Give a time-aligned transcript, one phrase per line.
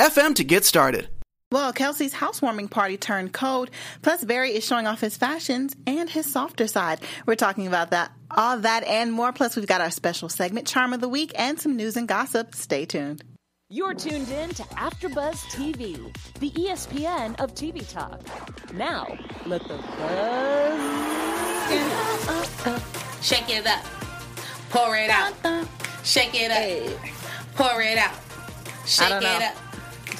[0.00, 1.08] FM to get started.
[1.52, 3.70] Well, Kelsey's housewarming party turned cold.
[4.00, 7.00] Plus, Barry is showing off his fashions and his softer side.
[7.26, 9.30] We're talking about that, all that, and more.
[9.30, 12.54] Plus, we've got our special segment, Charm of the Week, and some news and gossip.
[12.54, 13.22] Stay tuned.
[13.68, 18.22] You're tuned in to AfterBuzz TV, the ESPN of TV talk.
[18.72, 19.06] Now,
[19.44, 20.80] let the buzz
[23.22, 23.84] Shake it up,
[24.70, 25.34] pour it out.
[26.04, 26.64] Shake it up,
[27.54, 28.14] pour it out.
[28.86, 29.69] Shake it up.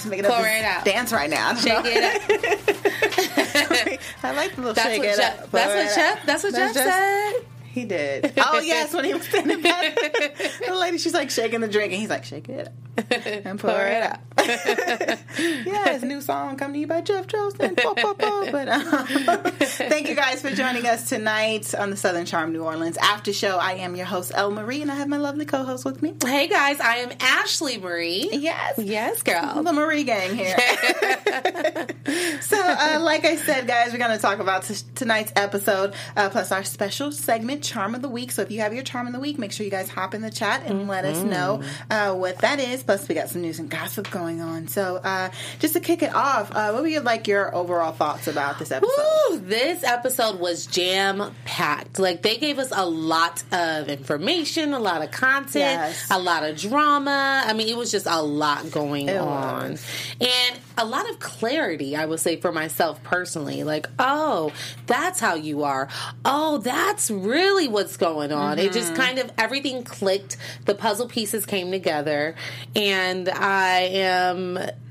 [0.07, 0.85] Make it Pour it out.
[0.85, 1.55] Dance right now.
[1.55, 4.01] Shake it up.
[4.23, 5.51] I like the little that's shake it Jeff, up.
[5.51, 6.27] That's what Jeff.
[6.27, 7.35] That's what Jeff said.
[7.73, 8.33] He did.
[8.53, 9.95] Oh yes, when he was standing back,
[10.67, 12.73] the lady she's like shaking the drink, and he's like, "Shake it up
[13.11, 14.19] and pour, pour it out."
[15.39, 17.73] yeah, his new song "Come to You" by Jeff Joseph.
[17.77, 18.83] But um,
[19.61, 23.59] thank you guys for joining us tonight on the Southern Charm New Orleans After Show.
[23.59, 26.15] I am your host El Marie, and I have my lovely co-host with me.
[26.25, 28.29] Hey guys, I am Ashley Marie.
[28.33, 30.57] Yes, yes, girl, the Marie gang here.
[32.41, 36.29] so, uh, like I said, guys, we're going to talk about t- tonight's episode uh,
[36.31, 38.33] plus our special segment charm of the week.
[38.33, 40.23] So if you have your charm of the week, make sure you guys hop in
[40.23, 40.91] the chat and mm-hmm.
[40.91, 42.83] let us know uh, what that is.
[42.83, 44.69] Plus, we got some news and gossip going on.
[44.69, 48.29] So uh, just to kick it off, uh, what were your like your overall thoughts
[48.29, 48.93] about this episode?
[49.31, 51.99] Woo, this episode was jam packed.
[51.99, 56.07] Like they gave us a lot of information, a lot of content, yes.
[56.11, 57.43] a lot of drama.
[57.45, 59.87] I mean, it was just a lot going it on, was.
[60.21, 61.97] and a lot of clarity.
[61.97, 64.53] I would say for myself personally, like, oh,
[64.87, 65.89] that's how you are.
[66.25, 68.57] Oh, that's really really what's going on.
[68.57, 68.67] Mm-hmm.
[68.67, 69.03] It just mm-hmm.
[69.03, 70.37] kind of everything clicked.
[70.65, 72.35] The puzzle pieces came together,
[72.75, 74.20] and I am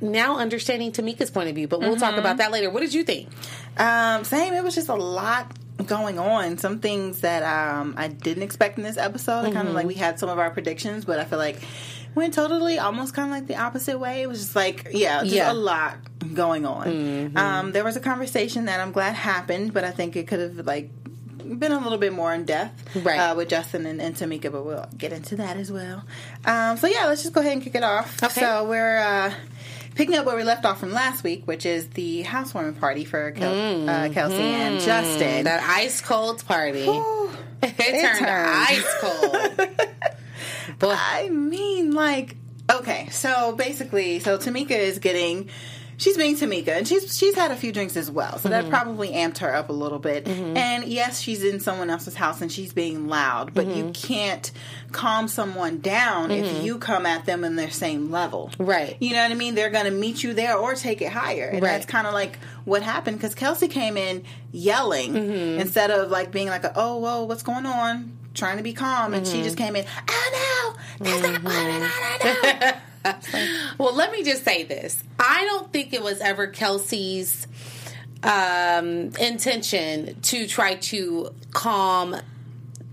[0.01, 1.67] now understanding Tamika's point of view.
[1.67, 1.99] But we'll mm-hmm.
[1.99, 2.69] talk about that later.
[2.69, 3.29] What did you think?
[3.77, 4.53] Um, same.
[4.53, 6.57] It was just a lot going on.
[6.57, 9.43] Some things that um, I didn't expect in this episode.
[9.43, 9.53] Mm-hmm.
[9.53, 11.59] Kind of like we had some of our predictions, but I feel like
[12.15, 14.21] went totally almost kind of like the opposite way.
[14.21, 15.51] It was just like, yeah, just yeah.
[15.51, 15.97] a lot
[16.33, 16.87] going on.
[16.87, 17.37] Mm-hmm.
[17.37, 20.65] Um, there was a conversation that I'm glad happened, but I think it could have
[20.65, 20.89] like
[21.57, 23.17] been a little bit more in depth right.
[23.17, 26.03] uh, with Justin and, and, Tamika, but we'll get into that as well.
[26.45, 28.21] Um, so yeah, let's just go ahead and kick it off.
[28.21, 28.41] Okay.
[28.41, 29.33] So we're uh,
[29.95, 33.31] picking up where we left off from last week, which is the housewarming party for
[33.31, 33.89] Kel- mm-hmm.
[33.89, 35.45] uh, Kelsey and Justin.
[35.45, 36.79] That ice cold party.
[37.61, 38.49] it, it, turned, turned.
[38.49, 39.69] ice cold.
[40.79, 42.35] but I mean, like,
[42.71, 45.49] okay, so basically, so Tamika is getting
[45.99, 48.49] she's being Tamika, and she's she's had a few drinks as well, so mm-hmm.
[48.49, 50.25] that probably amped her up a little bit.
[50.25, 50.57] Mm-hmm.
[50.57, 53.77] And yes, she's in someone else's house and she's being loud, but mm-hmm.
[53.77, 54.51] you can't
[54.91, 56.65] calm someone down if mm-hmm.
[56.65, 58.97] you come at them in their same level, right?
[58.99, 59.53] You know what I mean?
[59.53, 61.71] They're going to meet you there or take it higher, and right.
[61.73, 65.59] that's kind of like what happened because Kelsey came in yelling mm-hmm.
[65.59, 69.27] instead of like being like, "Oh, whoa, what's going on?" Trying to be calm, and
[69.27, 69.43] she mm-hmm.
[69.43, 69.85] just came in.
[70.09, 73.77] Oh no, that's not what I do.
[73.77, 75.03] well, let me just say this.
[75.19, 77.47] I don't think it was ever Kelsey's
[78.23, 82.15] um, intention to try to calm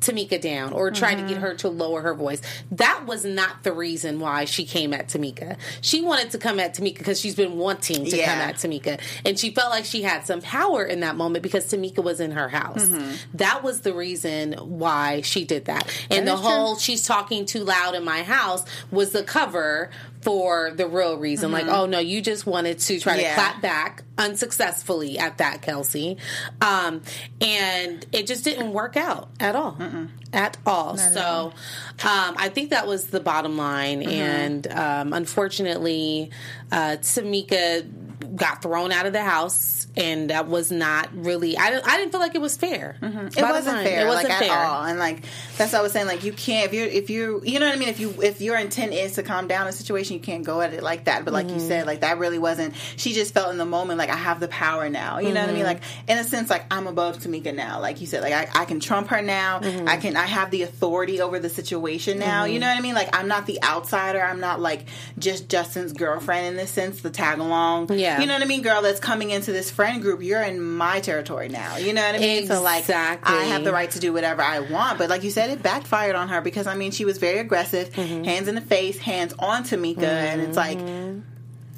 [0.07, 1.23] Tamika down or try mm-hmm.
[1.23, 1.47] to get mm-hmm.
[1.47, 2.41] her to lower her voice.
[2.71, 5.57] That was not the reason why she came at Tamika.
[5.81, 8.27] She wanted to come at Tamika because she's been wanting to yeah.
[8.27, 9.01] come at Tamika.
[9.25, 12.33] And she felt like she had some power in that moment because Tamika was in
[12.33, 12.89] her house.
[12.89, 13.37] Mm-hmm.
[13.37, 15.89] That was the reason why she did that.
[16.11, 16.81] And that the whole true.
[16.81, 19.91] she's talking too loud in my house was the cover
[20.27, 21.53] for the real reason.
[21.53, 21.69] Mm-hmm.
[21.69, 23.29] Like, oh no, you just wanted to try yeah.
[23.29, 26.17] to clap back unsuccessfully at that, Kelsey.
[26.61, 27.03] Um,
[27.41, 29.75] and it just didn't work out at all.
[29.75, 30.09] Mm-mm.
[30.33, 30.97] At all.
[30.97, 31.47] Not so all.
[31.47, 34.01] Um, I think that was the bottom line.
[34.01, 34.11] Mm-hmm.
[34.11, 36.33] And um, unfortunately,
[36.73, 37.89] uh, Tamika
[38.37, 41.57] got thrown out of the house, and that was not really.
[41.57, 42.97] I, I didn't feel like it was fair.
[43.01, 43.39] Mm-hmm.
[43.39, 44.05] It wasn't fair.
[44.05, 44.85] It wasn't like, fair at all.
[44.85, 45.23] And like
[45.57, 46.07] that's what I was saying.
[46.07, 47.89] Like you can't if you're if you you know what I mean.
[47.89, 50.75] If you if your intent is to calm down a situation, you can't go at
[50.75, 51.25] it like that.
[51.25, 51.57] But like mm-hmm.
[51.57, 52.75] you said, like that really wasn't.
[52.97, 55.19] She just felt in the moment like I have the power now.
[55.19, 55.65] You know what I mean?
[55.65, 55.67] Mm-hmm.
[55.67, 57.81] Like in a sense, like I'm above Tamika now.
[57.81, 59.61] Like you said, like I, I can trump her now.
[59.61, 59.89] Mm-hmm.
[59.89, 62.45] I can I have the authority over the situation now.
[62.45, 62.61] You mm-hmm.
[62.61, 62.95] know what I mean?
[62.95, 64.21] Like I'm not the outsider.
[64.21, 64.87] I'm not like
[65.19, 67.93] just Justin's girlfriend in this sense, the tag along.
[67.93, 68.21] Yeah.
[68.21, 68.83] You know what I mean, girl?
[68.83, 70.23] That's coming into this friend group.
[70.23, 71.77] You're in my territory now.
[71.77, 72.39] You know what I mean?
[72.39, 72.57] Exactly.
[72.57, 74.99] So like I have the right to do whatever I want.
[74.99, 77.91] But like you said, it backfired on her because I mean she was very aggressive,
[77.91, 78.25] mm-hmm.
[78.25, 80.05] hands in the face, hands on Tamika, mm-hmm.
[80.05, 80.79] and it's like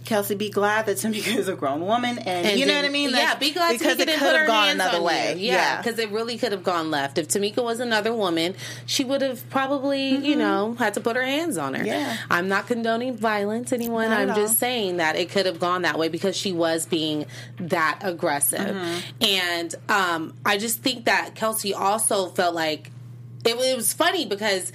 [0.08, 2.88] Kelsey, be glad that Tamika is a grown woman, and, And you know then- what
[2.88, 3.10] I mean?
[3.10, 5.34] Yeah, be glad because Tamika it could have gone another way.
[5.37, 5.52] You.
[5.52, 7.19] Yeah, because it really could have gone left.
[7.19, 8.55] If Tamika was another woman,
[8.87, 11.81] she would have probably, you know, had to put her hands on her.
[11.81, 11.87] Mm-hmm.
[11.88, 12.16] Yeah.
[12.31, 14.10] I'm not condoning violence, anyone.
[14.10, 17.26] Not I'm just saying that it could have gone that way because she was being
[17.60, 19.25] that aggressive, Mm-hmm.
[19.25, 22.90] and um, I just think that Kelsey also felt like
[23.44, 24.73] it, it was funny because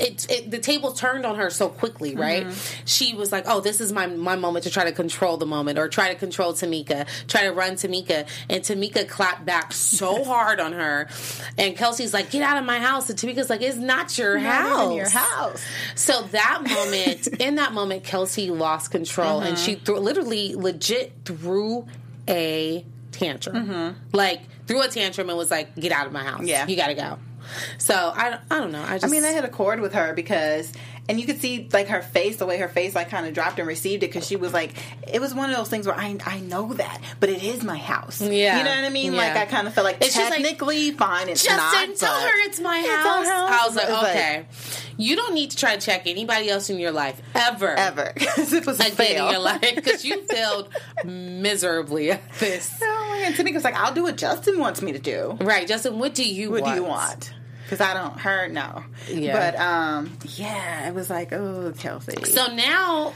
[0.00, 2.20] it, it the table turned on her so quickly, mm-hmm.
[2.20, 2.82] right?
[2.84, 5.78] She was like, "Oh, this is my my moment to try to control the moment,
[5.78, 10.60] or try to control Tamika, try to run Tamika." And Tamika clapped back so hard
[10.60, 11.08] on her,
[11.58, 14.52] and Kelsey's like, "Get out of my house!" And Tamika's like, "It's not your Not
[14.52, 15.64] house." your house.
[15.94, 19.84] So that moment, in that moment, Kelsey lost control, and she mm-hmm.
[19.84, 21.86] threw, literally, legit threw
[22.28, 23.98] a tantrum, mm-hmm.
[24.12, 26.44] like threw a tantrum and was like, "Get out of my house!
[26.44, 26.66] Yeah.
[26.66, 27.18] you got to go."
[27.78, 28.82] So I, I don't know.
[28.82, 30.72] I just I mean, I had a chord with her because,
[31.08, 33.58] and you could see like her face, the way her face like kind of dropped
[33.58, 34.72] and received it because she was like,
[35.12, 37.76] it was one of those things where I I know that, but it is my
[37.76, 38.20] house.
[38.22, 38.58] Yeah.
[38.58, 39.14] you know what I mean.
[39.14, 41.28] Like I kind of felt like It's just like, technically fine.
[41.28, 41.96] It's Justin, not.
[41.98, 43.26] tell her it's my it's house.
[43.26, 43.50] house.
[43.50, 44.46] I was like, okay,
[44.96, 48.52] you don't need to try to check anybody else in your life ever, ever because
[48.52, 49.26] it was a again fail.
[49.26, 50.68] in your life because you failed
[51.04, 52.70] miserably at this.
[52.82, 53.34] Oh my god!
[53.34, 55.36] Tamika's like, I'll do what Justin wants me to do.
[55.40, 55.98] Right, Justin.
[55.98, 56.74] What do you What want?
[56.74, 57.32] do you want?
[57.74, 58.18] Because I don't.
[58.18, 58.84] Her no.
[59.08, 59.52] Yeah.
[59.52, 62.24] But um, yeah, it was like, oh, Kelsey.
[62.24, 63.14] So now,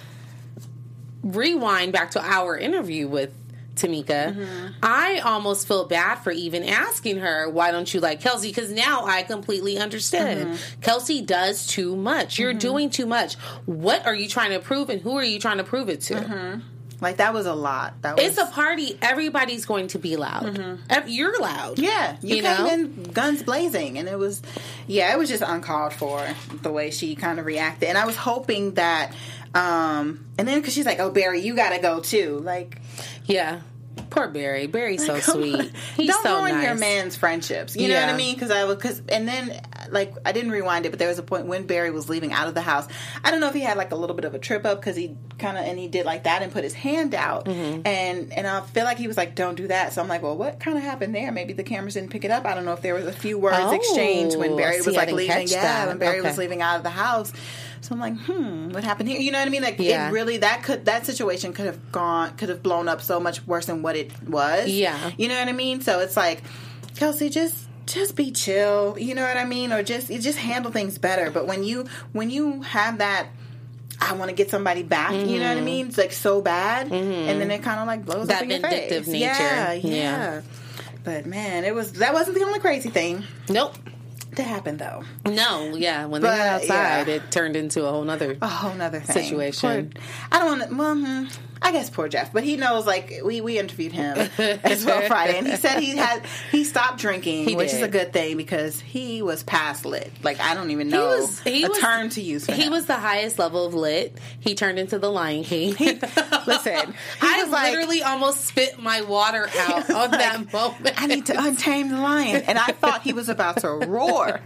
[1.23, 3.33] rewind back to our interview with
[3.77, 4.35] Tamika.
[4.35, 4.67] Mm-hmm.
[4.83, 8.49] I almost feel bad for even asking her, why don't you like Kelsey?
[8.49, 10.41] Because now I completely understand.
[10.41, 10.81] Mm-hmm.
[10.81, 12.39] Kelsey does too much.
[12.39, 13.35] You're doing too much.
[13.67, 16.61] What are you trying to prove, and who are you trying to prove it to?
[17.01, 18.01] Like that was a lot.
[18.03, 18.25] That was.
[18.25, 18.99] It's a party.
[19.03, 20.59] Everybody's going to be loud.
[20.91, 21.77] Ev- You're loud.
[21.77, 21.85] Mm-hmm.
[21.85, 22.73] Yeah, you, You came know?
[22.73, 24.43] in guns blazing, and it was,
[24.87, 26.27] yeah, it was just uncalled for
[26.63, 27.89] the way she kind of reacted.
[27.89, 29.13] And I was hoping that,
[29.55, 32.81] um, and then because she's like, "Oh, Barry, you got to go too." Like,
[33.25, 33.61] Yeah.
[34.11, 34.67] Poor Barry.
[34.67, 35.71] Barry's so sweet.
[35.97, 36.65] He's don't so ruin nice.
[36.65, 37.77] your man's friendships.
[37.77, 38.35] You know what I mean?
[38.35, 39.61] Because I was, because, and then
[39.91, 42.49] like I didn't rewind it, but there was a point when Barry was leaving out
[42.49, 42.87] of the house.
[43.25, 44.97] I don't know if he had like a little bit of a trip up because
[44.97, 47.87] he kind of and he did like that and put his hand out, Mm-hmm.
[47.87, 50.37] and and I feel like he was like, "Don't do that." So I'm like, "Well,
[50.37, 51.31] what kind of happened there?
[51.33, 52.45] Maybe the cameras didn't pick it up.
[52.45, 54.97] I don't know if there was a few words Oh, exchanged when Barry see, was
[54.97, 55.49] like leaving.
[55.49, 55.89] Yeah, that.
[55.89, 57.33] when Barry was leaving out of the house.
[57.81, 59.21] So I'm like, hmm, what happened here?
[59.21, 59.63] You know what I mean?
[59.63, 60.09] Like, Yeah.
[60.09, 63.47] it really that could that situation could have gone could have blown up so much
[63.47, 64.69] worse than what it was.
[64.69, 65.11] Yeah.
[65.17, 65.81] you know what I mean.
[65.81, 66.43] So it's like,
[66.97, 68.97] Kelsey, just just be chill.
[68.99, 69.73] You know what I mean?
[69.73, 71.31] Or just you just handle things better.
[71.31, 73.29] But when you when you have that.
[74.01, 75.11] I want to get somebody back.
[75.11, 75.89] You know what I mean?
[75.89, 78.61] It's like so bad, and then it kind of like blows That up in your
[78.61, 79.13] vindictive face.
[79.13, 79.25] nature.
[79.27, 80.43] Yeah, yeah, Yeah.
[81.03, 83.75] But man, it was that wasn't the only crazy thing Nope.
[84.37, 85.03] that happened though.
[85.27, 86.07] No, yeah.
[86.07, 87.15] When But, they got outside, yeah.
[87.15, 88.39] it turned into a whole nother.
[88.41, 89.25] a whole nother thing.
[89.25, 89.91] Situation.
[89.93, 90.77] Poor- I don't want to.
[90.77, 91.25] Well, hmm,
[91.61, 92.87] I guess poor Jeff, but he knows.
[92.87, 96.99] Like we we interviewed him as well Friday, and he said he had he stopped
[96.99, 100.11] drinking, He which is a good thing because he was past lit.
[100.23, 102.47] Like I don't even know was- he a was- term to use.
[102.47, 102.73] For He him.
[102.73, 104.17] was the highest level of lit.
[104.41, 105.75] He turned into the Lion King.
[106.47, 106.95] listen.
[107.21, 111.01] He I was like, literally almost spit my water out on that moment.
[111.01, 114.41] I need to untame the lion, and I thought he was about to roar.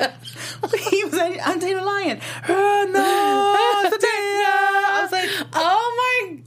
[0.90, 2.20] he was like, untame the lion.
[2.48, 3.02] Oh, no.
[4.04, 6.38] I was like, Oh my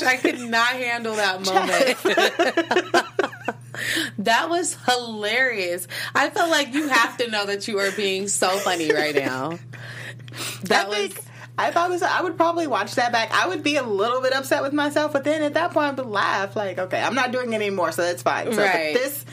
[0.00, 3.06] gosh, I could not handle that moment.
[4.18, 5.86] that was hilarious.
[6.14, 9.58] I felt like you have to know that you are being so funny right now.
[10.64, 11.20] That I was think
[11.58, 13.30] I thought this, I would probably watch that back.
[13.32, 16.02] I would be a little bit upset with myself, but then at that point I
[16.02, 16.54] would laugh.
[16.54, 18.46] Like, okay, I'm not doing it anymore, so that's fine.
[18.52, 18.94] So, but Right.
[18.94, 19.24] this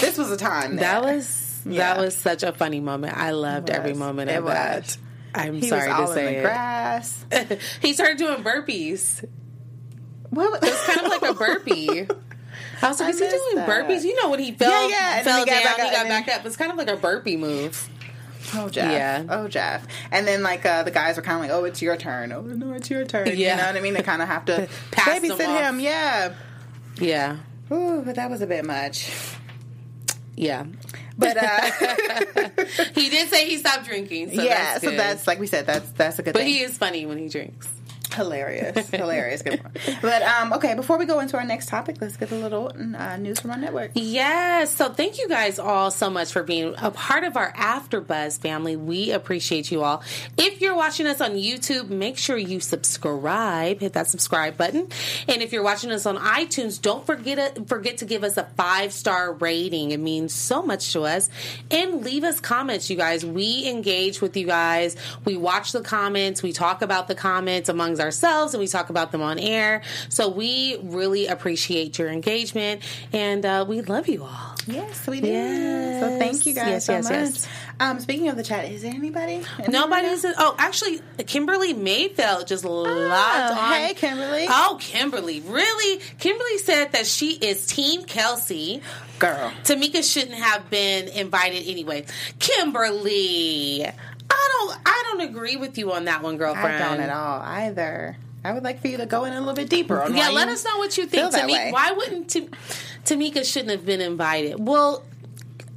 [0.00, 1.94] this was a time that was Yeah.
[1.94, 3.16] that was such a funny moment.
[3.16, 4.96] I loved every moment It of that.
[5.34, 6.42] I'm he sorry was all to in say the it.
[6.42, 7.24] grass.
[7.82, 9.24] he started doing burpees.
[10.34, 12.06] What was kind of like a burpee.
[12.82, 13.68] I was like, I is he doing that.
[13.68, 14.02] burpees?
[14.04, 15.92] You know when he fell, Yeah, yeah, and fell he got down, back he up,
[15.92, 16.46] got and then- up.
[16.46, 17.88] It's kind of like a burpee move.
[18.54, 18.92] Oh Jeff.
[18.92, 19.24] Yeah.
[19.30, 19.86] Oh Jeff.
[20.12, 22.30] And then like uh, the guys were kind of like, "Oh, it's your turn.
[22.30, 23.32] Oh no, it's your turn." Yeah.
[23.32, 23.94] You know what I mean?
[23.94, 25.80] They kind of have to Pass them babysit him.
[25.80, 26.34] Yeah.
[27.00, 27.38] Yeah,
[27.72, 29.10] Ooh, but that was a bit much.
[30.36, 30.64] yeah.
[31.16, 31.70] But uh,
[32.94, 34.32] He did say he stopped drinking.
[34.34, 36.40] So yeah, that's so that's like we said, that's that's a good thing.
[36.40, 36.54] But thing.
[36.54, 37.68] he is funny when he drinks.
[38.14, 39.42] Hilarious, hilarious.
[39.42, 39.72] Good one.
[40.02, 43.16] But um, okay, before we go into our next topic, let's get a little uh,
[43.16, 43.92] news from our network.
[43.94, 44.74] Yes.
[44.74, 48.76] So thank you guys all so much for being a part of our AfterBuzz family.
[48.76, 50.02] We appreciate you all.
[50.36, 53.80] If you're watching us on YouTube, make sure you subscribe.
[53.80, 54.88] Hit that subscribe button.
[55.28, 58.44] And if you're watching us on iTunes, don't forget to, forget to give us a
[58.56, 59.90] five star rating.
[59.90, 61.28] It means so much to us.
[61.70, 63.24] And leave us comments, you guys.
[63.24, 64.96] We engage with you guys.
[65.24, 66.42] We watch the comments.
[66.42, 69.82] We talk about the comments amongst ourselves and we talk about them on air.
[70.08, 72.82] So we really appreciate your engagement
[73.12, 74.54] and uh, we love you all.
[74.66, 75.26] Yes, we do.
[75.28, 76.00] Yes.
[76.00, 77.12] So thank you guys Yes, so yes, much.
[77.12, 77.48] yes.
[77.80, 79.42] Um, speaking of the chat, is there anybody?
[79.68, 80.24] Nobody's.
[80.24, 82.94] Oh, actually, Kimberly Mayfield just logged on.
[83.10, 84.46] Oh, hey, Kimberly.
[84.48, 85.40] Oh, Kimberly.
[85.40, 86.00] Really?
[86.20, 88.80] Kimberly said that she is Team Kelsey.
[89.18, 89.52] girl.
[89.64, 92.06] Tamika shouldn't have been invited anyway.
[92.38, 93.86] Kimberly,
[94.30, 94.78] I don't.
[94.86, 96.82] I don't agree with you on that one, girlfriend.
[96.82, 98.16] I don't at all either.
[98.44, 100.02] I would like for you to go in a little bit deeper.
[100.02, 101.32] On Yeah, let us know what you think.
[101.32, 102.48] Tamika, why wouldn't Tam-
[103.04, 104.56] Tamika shouldn't have been invited?
[104.58, 105.02] Well,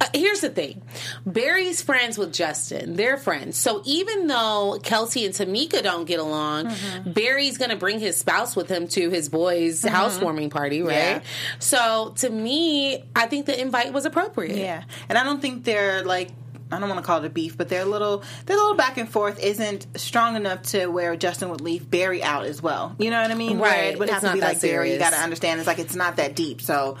[0.00, 0.82] uh, here's the thing.
[1.24, 2.94] Barry's friends with Justin.
[2.94, 3.56] They're friends.
[3.56, 7.12] So even though Kelsey and Tamika don't get along, Mm-hmm.
[7.12, 10.92] Barry's going to bring his spouse with him to his boys' housewarming party, right?
[10.94, 11.20] Yeah.
[11.58, 14.58] So to me, I think the invite was appropriate.
[14.58, 16.30] Yeah, and I don't think they're like.
[16.70, 19.08] I don't want to call it a beef, but their little their little back and
[19.08, 22.94] forth isn't strong enough to where Justin would leave Barry out as well.
[22.98, 23.58] You know what I mean?
[23.58, 23.92] Where Right.
[23.92, 24.92] it would It's have to be like Barry.
[24.92, 25.60] You got to understand.
[25.60, 26.60] It's like it's not that deep.
[26.60, 26.98] So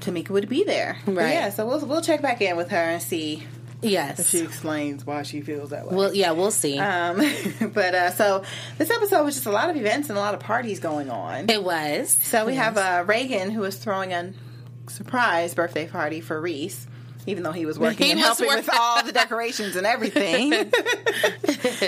[0.00, 0.98] Tamika would be there.
[1.04, 1.34] But Right.
[1.34, 1.50] yeah.
[1.50, 3.46] So we'll we'll check back in with her and see
[3.82, 4.18] Yes.
[4.18, 5.94] if she explains why she feels that way.
[5.96, 6.78] well, yeah, we'll see.
[6.78, 7.16] um,
[7.72, 8.42] but uh, so
[8.78, 11.48] this episode was just a lot of events and a lot of parties going on.
[11.48, 12.10] it was.
[12.22, 14.32] So we have uh, Reagan who is throwing a
[14.88, 16.86] surprise birthday party for Reese.
[17.26, 20.50] Even though he was working He and helping with all the decorations and everything,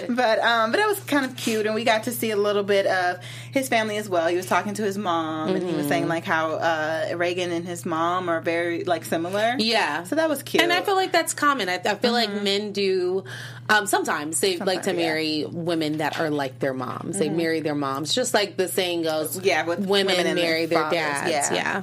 [0.08, 2.62] but um, but it was kind of cute, and we got to see a little
[2.62, 3.18] bit of
[3.52, 4.28] his family as well.
[4.28, 5.88] He was talking to his mom, and he was Mm-hmm.
[5.88, 9.54] saying like how uh, Reagan and his mom are very like similar.
[9.58, 10.04] Yeah.
[10.04, 10.62] so that was cute.
[10.62, 11.68] And I feel like that's common.
[11.68, 13.24] I, I feel like men do
[13.68, 14.92] um, sometimes they like to Sometimes, yeah.
[15.06, 17.18] marry women that are like their moms.
[17.18, 19.40] They marry their moms, just like the saying goes.
[19.40, 21.30] Yeah, with women, women and their marry their, dads.
[21.30, 21.54] yeah.
[21.54, 21.82] Yeah.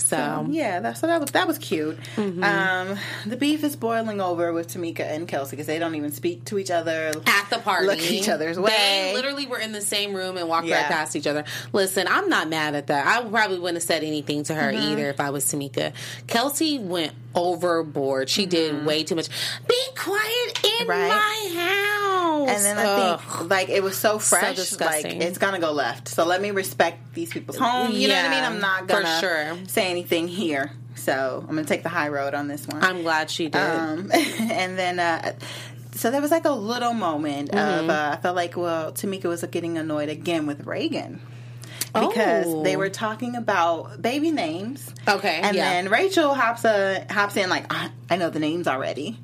[0.00, 1.98] So, Yeah, that, so that was that was cute.
[2.16, 2.42] Mm-hmm.
[2.42, 6.44] Um, the beef is boiling over with Tamika and Kelsey because they don't even speak
[6.46, 8.70] to each other at the party, Look each other's way.
[8.70, 10.82] They literally were in the same room and walked Yeah.
[10.82, 11.44] right past each other.
[11.72, 13.06] Listen, I'm not mad at that.
[13.06, 14.92] I probably wouldn't have said anything to her Mm-hmm.
[14.92, 15.92] either if I was Tamika.
[16.26, 18.28] Kelsey went overboard.
[18.28, 19.28] She did way too much.
[19.68, 20.88] Be quiet in Mm-hmm.
[20.90, 21.08] Right.
[21.08, 22.48] my house.
[22.48, 23.20] And then I Ugh.
[23.20, 25.20] think like it was so fresh, like disgusting.
[25.22, 26.08] it's gonna go left.
[26.08, 27.92] So let me respect these people's home.
[27.92, 28.44] You know what I mean?
[28.44, 29.56] I'm not gonna sure.
[29.68, 30.72] say anything here.
[30.94, 32.82] So I'm gonna take the high road on this one.
[32.82, 33.60] I'm glad she did.
[33.60, 34.10] Um,
[34.40, 35.32] and then, uh,
[35.92, 37.84] so there was like a little moment Mm-hmm.
[37.84, 41.20] of, uh, I felt like, well, Tamika was getting annoyed again with Reagan.
[41.92, 42.62] Because Oh.
[42.62, 44.88] they were talking about baby names.
[45.08, 45.70] Okay, And yeah.
[45.70, 49.18] then Rachel hops, uh, hops in, like, I, I know the names already.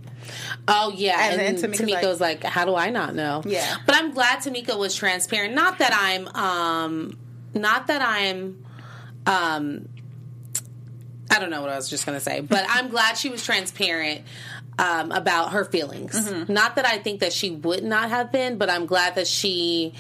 [0.67, 3.77] Oh yeah, And and, then Tamika's Tamika was like, "How do I not know?" Yeah.
[3.87, 5.55] but I'm glad Tamika was transparent.
[5.55, 7.17] Not that I'm, um,
[7.55, 8.65] not that I'm,
[9.27, 9.89] um,
[11.31, 14.23] I don't know what I was just gonna say, but I'm glad she was transparent.
[14.79, 16.13] Um, about her feelings.
[16.29, 16.53] Mm-hmm.
[16.53, 19.95] Not that I think that she would not have been, but I'm glad that she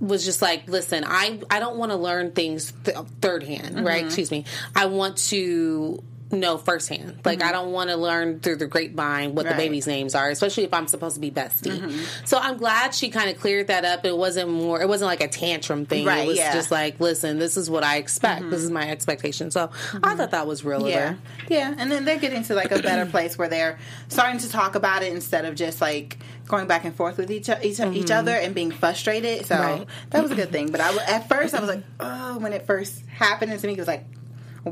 [0.00, 3.86] was just like, listen, I I don't want to learn things th- third hand, Mm-hmm.
[3.86, 4.04] right?
[4.04, 4.44] Excuse me.
[4.76, 7.18] I want to know firsthand.
[7.24, 9.58] Like I don't want to learn through the grapevine what the Mm-hmm.
[9.58, 9.64] Right.
[9.64, 11.78] babies' names are, especially if I'm supposed to be bestie.
[11.78, 12.02] Mm-hmm.
[12.26, 14.04] So I'm glad she kind of cleared that up.
[14.04, 14.80] It wasn't more.
[14.82, 16.04] It wasn't like a tantrum thing.
[16.04, 16.48] Right, it was yeah.
[16.50, 16.58] Mm-hmm.
[16.58, 18.50] just like, listen, this is what I expect.
[18.50, 19.50] This is my expectation.
[19.50, 19.70] So
[20.02, 21.14] I thought that was real Yeah,
[21.48, 24.74] yeah, and then they're getting to like a better place where they're starting to talk
[24.74, 28.32] about it instead of just like going back and forth with each each, each other
[28.32, 29.46] and being frustrated.
[29.46, 29.86] So Right.
[30.10, 30.70] that was a good thing.
[30.70, 33.78] But I at first I was like, oh, when it first happened, to me it
[33.78, 34.04] was like,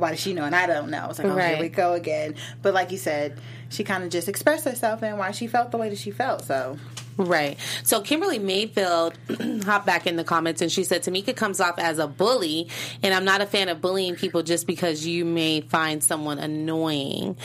[0.01, 0.99] why does she know and I don't know?
[0.99, 2.35] I was like, oh, here we go again.
[2.63, 3.39] But like you said,
[3.69, 6.45] she kind of just expressed herself and why she felt the way that she felt.
[6.45, 6.79] So
[7.17, 7.59] Right.
[7.83, 9.19] So Kimberly Mayfield
[9.65, 12.69] hopped back in the comments and she said Tamika comes off as a bully,
[13.03, 17.37] and I'm not a fan of bullying people just because you may find someone annoying.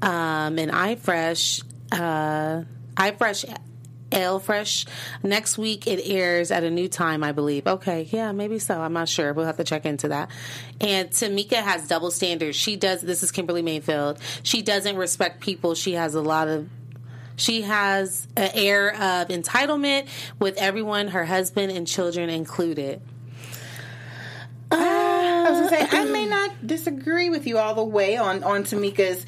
[0.00, 1.62] Um, and iFresh,
[1.92, 2.64] uh,
[2.96, 3.58] iFresh.
[4.12, 4.86] Ale Fresh.
[5.22, 7.66] Next week it airs at a new time, I believe.
[7.66, 8.80] Okay, yeah, maybe so.
[8.80, 9.32] I'm not sure.
[9.32, 10.30] We'll have to check into that.
[10.80, 12.56] And Tamika has double standards.
[12.56, 13.02] She does.
[13.02, 14.18] This is Kimberly Mayfield.
[14.42, 15.74] She doesn't respect people.
[15.74, 16.68] She has a lot of
[17.36, 20.08] she has an air of entitlement
[20.40, 23.00] with everyone, her husband and children included.
[24.70, 28.42] I was gonna say I uh, may not disagree with you all the way on
[28.42, 29.24] on Tamika's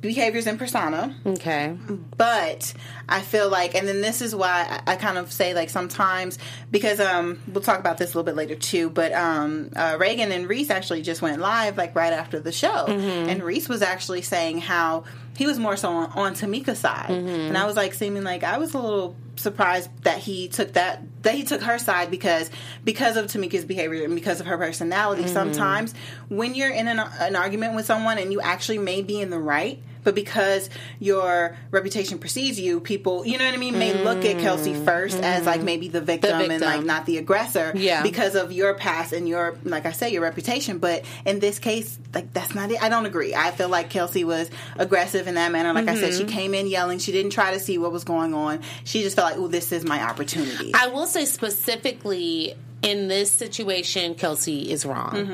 [0.00, 1.14] behaviors and persona.
[1.24, 1.76] Okay.
[2.16, 2.74] but
[3.08, 6.38] I feel like, and then this is why I, I kind of say like sometimes
[6.70, 8.90] because um we'll talk about this a little bit later too.
[8.90, 12.86] But um uh, Reagan and Reese actually just went live like right after the show,
[12.86, 15.04] and Reese was actually saying how
[15.38, 18.58] he was more so on, on Tamika's side, and I was like seeming like I
[18.58, 22.50] was a little surprised that he took that that he took her side because
[22.84, 25.22] because of Tamika's behavior and because of her personality.
[25.22, 25.32] Mm-hmm.
[25.32, 25.94] Sometimes
[26.28, 29.38] when you're in an, an argument with someone and you actually may be in the
[29.38, 34.24] right, but because your reputation precedes you, people, you know what I mean, may look
[34.24, 36.50] at Kelsey 1st as like maybe the victim, and Mm-hmm.
[36.50, 36.68] victim.
[36.68, 38.02] like not the aggressor Yeah.
[38.02, 40.78] because of your past and your, like I say, your reputation.
[40.78, 42.82] But in this case, like that's not it.
[42.82, 43.34] I don't agree.
[43.34, 45.72] I feel like Kelsey was aggressive in that manner.
[45.72, 46.28] Like I said, she Mm-hmm.
[46.28, 46.98] came in yelling.
[46.98, 48.60] She didn't try to see what was going on.
[48.84, 50.72] She just felt like, oh, this is my opportunity.
[50.74, 55.10] I will say specifically in this situation, Kelsey is wrong.
[55.12, 55.32] Mm-hmm.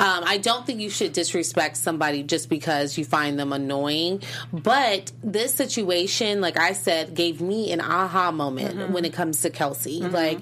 [0.00, 4.22] Um, I don't think you should disrespect somebody just because you find them annoying.
[4.52, 8.92] But this situation, like I said, gave me an aha moment Mm-hmm.
[8.92, 10.00] when it comes to Kelsey.
[10.00, 10.38] Like,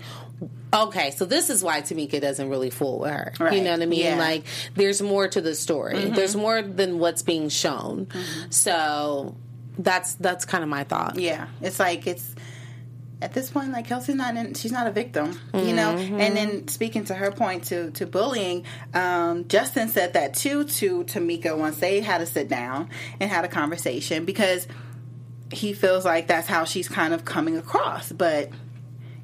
[0.73, 3.33] okay, so this is why Tamika doesn't really fool with her.
[3.55, 4.01] You know what I mean?
[4.01, 4.19] Yeah.
[4.19, 6.05] Like, there's more to the story.
[6.11, 8.09] There's more than what's being shown.
[8.51, 9.35] So
[9.79, 11.19] that's that's kind of my thought.
[11.19, 12.35] Yeah, it's like it's
[13.25, 15.97] at this point like Kelsey's not in, she's not a victim, you know.
[16.21, 21.04] And then speaking to her point to to bullying, um, Justin said that too to
[21.04, 22.88] Tamika once they had to sit down
[23.21, 24.69] and had a conversation because
[25.50, 28.50] he feels like that's how she's kind of coming across, but.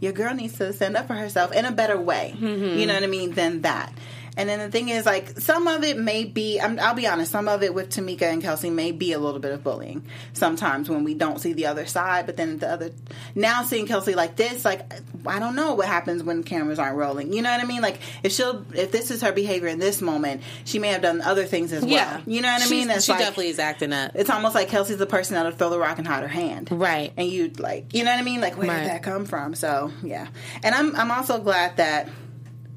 [0.02, 2.34] Your girl needs to stand up for herself in a better way.
[2.78, 3.32] You know what I mean?
[3.32, 3.92] Than that.
[4.36, 7.30] And then the thing is, like, some of it may be, I'm, I'll be honest,
[7.32, 10.88] some of it with Tamika and Kelsey may be a little bit of bullying sometimes
[10.88, 12.26] when we don't see the other side.
[12.26, 12.90] But then the other,
[13.34, 14.92] now seeing Kelsey like this, like,
[15.26, 17.32] I don't know what happens when cameras aren't rolling.
[17.32, 17.82] You know what I mean?
[17.82, 21.20] Like, if she'll, if this is her behavior in this moment, she may have done
[21.22, 22.12] other things as Yeah.
[22.14, 22.22] well.
[22.26, 22.88] You know what I She's- mean?
[22.88, 24.12] That's she like, definitely is acting up.
[24.14, 26.68] it's almost like Kelsey's the person that'll throw the rock and hide her hand.
[26.70, 27.12] Right.
[27.16, 28.40] And you like, you know what I mean?
[28.40, 28.78] Like, where Right.
[28.80, 29.54] did that come from?
[29.54, 30.28] So yeah.
[30.62, 32.08] And I'm I'm also glad that,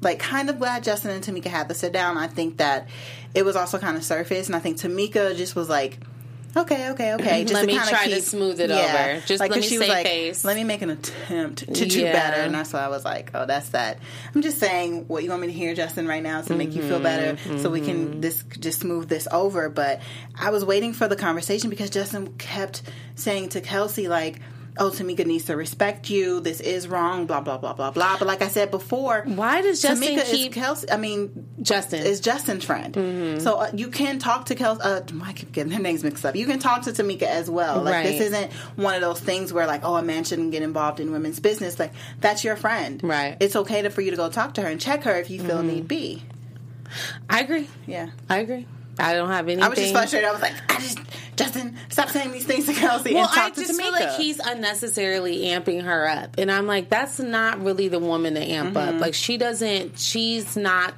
[0.00, 2.18] like, kind of glad Justin and Tamika had to sit down.
[2.18, 2.88] I think that
[3.34, 5.98] it was also kind of surface, and I think Tamika just was like.
[6.56, 7.42] Okay, okay, okay.
[7.48, 9.20] Just Let me try to smooth it over.
[9.26, 10.44] Just let 'cause me she was like, face.
[10.44, 12.12] Let me make an attempt to do Yeah.
[12.12, 13.98] better, and that's why I was like, oh, that's that.
[14.32, 16.82] I'm just saying what you want me to hear, Justin, right now to make you
[16.82, 17.58] feel better, mm-hmm.
[17.58, 18.20] so we can mm-hmm.
[18.20, 19.68] this just smooth this over.
[19.68, 20.00] But
[20.38, 22.82] I was waiting for the conversation because Justin kept
[23.16, 24.38] saying to Kelsey like.
[24.76, 26.40] Oh, Tamika needs to respect you.
[26.40, 27.26] This is wrong.
[27.26, 28.18] Blah blah blah blah blah.
[28.18, 30.90] But like I said before, Why does Justin Tamika keep- is Kelsey?
[30.90, 32.04] I mean, Justin.
[32.04, 33.40] is Justin's friend.
[33.40, 34.82] So uh, you can talk to Kelsey.
[34.82, 36.34] Uh, I keep getting their names mixed up.
[36.34, 37.82] You can talk to Tamika as well.
[37.82, 40.98] Like this isn't one of those things where like, oh, a man shouldn't get involved
[40.98, 41.78] in women's business.
[41.78, 43.00] Like that's your friend.
[43.04, 43.36] Right.
[43.38, 45.40] It's okay to, for you to go talk to her and check her if you
[45.40, 46.24] feel need be.
[47.30, 47.68] I agree.
[47.86, 48.08] Yeah.
[48.28, 48.66] I agree.
[48.98, 49.62] I don't have anything.
[49.64, 50.28] I was just frustrated.
[50.28, 50.98] I was like, I just
[51.36, 53.82] Justin, stop saying these things to Kelsey Well, and talk I just Tamika.
[53.82, 58.34] feel like he's unnecessarily amping her up, and I'm like, that's not really the woman
[58.34, 58.96] to amp Mm-hmm.
[58.96, 59.00] up.
[59.00, 59.98] Like she doesn't.
[59.98, 60.94] She's not.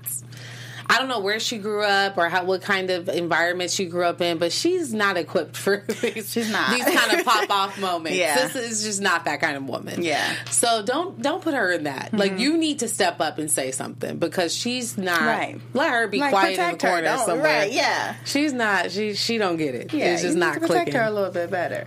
[0.89, 4.05] I don't know where she grew up or how what kind of environment she grew
[4.05, 6.71] up in, but she's not equipped for these, She's not.
[6.71, 8.17] these kind of pop off moments.
[8.17, 8.37] Yeah.
[8.47, 10.03] This is just not that kind of woman.
[10.03, 10.25] Yeah.
[10.25, 10.51] Mm-hmm.
[10.51, 12.15] So don't don't put her in that.
[12.15, 15.21] Like you need to step up and say something because she's not.
[15.23, 15.61] Right.
[15.75, 17.43] Let her be Like, quiet in the corner somewhere.
[17.63, 18.15] right, yeah.
[18.25, 18.91] She's not.
[18.93, 19.93] She she don't get it.
[19.93, 20.95] yeah, it's just not protect clicking.
[20.95, 21.87] her a little bit better.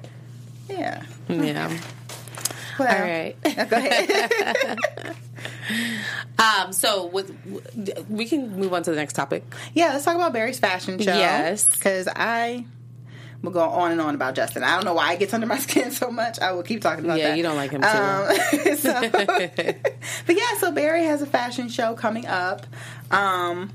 [0.69, 1.03] Yeah.
[1.27, 1.77] Yeah.
[2.79, 3.35] Well, All right.
[3.43, 4.77] Go ahead.
[6.39, 6.71] Um.
[6.73, 7.35] So with
[8.09, 9.43] we can move on to the next topic.
[9.73, 11.13] Yeah, let's talk about Barry's fashion show.
[11.15, 11.65] Yes.
[11.65, 12.65] because I
[13.41, 14.63] will go on and on about Justin.
[14.63, 16.39] I don't know why it gets under my skin so much.
[16.39, 17.37] I will keep talking about Yeah, that.
[17.37, 17.87] you don't like him too.
[17.87, 19.09] Um, so,
[20.25, 22.65] but yeah, so Barry has a fashion show coming up,
[23.11, 23.71] um,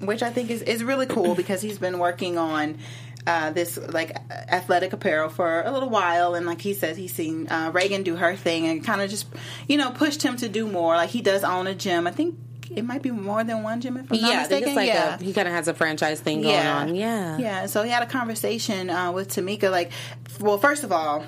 [0.00, 2.78] which I think is is really cool because he's been working on.
[3.24, 7.48] Uh, this like athletic apparel for a little while, and like he says, he's seen
[7.48, 9.26] uh, Reagan do her thing, and kind of just
[9.68, 10.96] you know pushed him to do more.
[10.96, 12.08] Like he does own a gym.
[12.08, 12.34] I think
[12.74, 14.68] it might be more than one gym if I'm yeah, I think mistaken.
[14.68, 15.14] it's like yeah.
[15.20, 16.94] a, he kind of has a franchise thing going on.
[16.94, 17.38] Yeah.
[17.38, 17.66] Yeah.
[17.66, 19.70] So he had a conversation uh, with Tamika.
[19.70, 19.92] Like,
[20.40, 21.24] well, first of all,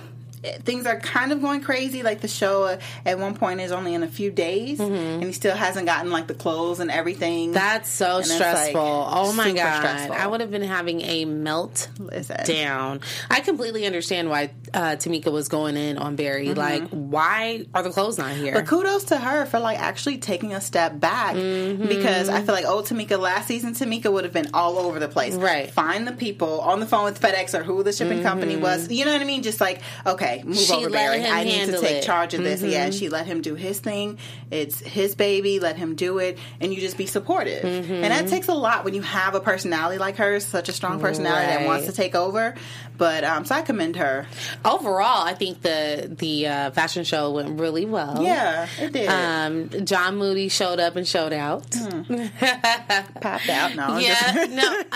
[0.62, 2.02] things are kind of going crazy.
[2.02, 5.32] Like the show uh, at one point is only in a few days, and he
[5.32, 7.46] still hasn't gotten like the clothes and everything.
[7.48, 7.54] Mm-hmm.
[7.54, 8.80] That's so And stressful.
[8.82, 10.14] like, oh my god, stressful.
[10.16, 12.44] I would have been having a melt Listen.
[12.44, 13.00] down.
[13.30, 16.52] I completely understand why uh, Tamika was going in on Barry.
[16.54, 18.48] Like, why are the clothes not here?
[18.52, 18.54] Mm-hmm.
[18.60, 21.88] But kudos to her for like actually taking a step back Mm-hmm.
[21.88, 25.08] because I feel like old Tamika last season Tamika would have been all over the
[25.08, 25.34] place.
[25.34, 25.70] Right.
[25.70, 28.90] Find the people on the phone with FedEx or who the shipping company was.
[28.90, 29.42] You know what I mean?
[29.42, 30.64] Just like okay, move Mm-hmm.
[30.64, 31.20] She over, let Barry.
[31.20, 31.94] him I need to take it.
[31.96, 32.06] Mm-hmm.
[32.06, 32.62] charge of this.
[32.62, 34.18] Yeah, she let him do his thing.
[34.50, 35.60] It's his baby.
[35.60, 37.64] Let him do it, and you just be supportive.
[37.64, 38.02] And Mm-hmm.
[38.02, 41.46] that takes a lot when you have a personality like hers, such a strong personality
[41.46, 42.54] that wants to take over.
[42.96, 44.26] But um, so I commend her.
[44.64, 48.22] Overall, I think the the uh, fashion show went really well.
[48.22, 49.08] Yeah, it did.
[49.08, 51.68] Um, John Moody showed up and showed out.
[53.20, 53.74] Popped out.
[53.74, 54.82] No, Yeah, just- no.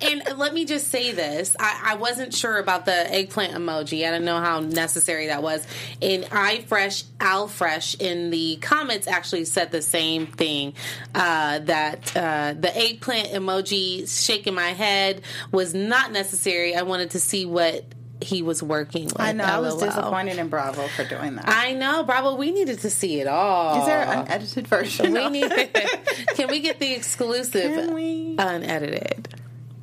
[0.00, 4.06] And, and let me just say this: I, I wasn't sure about the eggplant emoji.
[4.06, 5.66] I don't know how necessary that was.
[6.00, 10.74] And I fresh, Al fresh in the comments actually said the same thing
[11.14, 16.74] uh, that uh, the eggplant emoji shaking my head was not necessary.
[16.76, 17.84] I wanted to see what
[18.20, 19.20] he was working with.
[19.20, 19.44] I know.
[19.44, 19.86] I was LOL.
[19.86, 21.44] disappointed in Bravo for doing that.
[21.46, 22.34] I know, Bravo.
[22.34, 23.80] We needed to see it all.
[23.80, 25.12] Is there an edited version?
[25.12, 25.50] We need.
[26.34, 28.36] can we get the exclusive Can we?
[28.38, 29.28] unedited?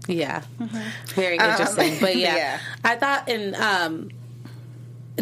[0.07, 1.13] Yeah, mm-hmm.
[1.15, 1.93] very interesting.
[1.93, 2.59] Um, but yeah, yeah.
[2.83, 4.09] I thought and um,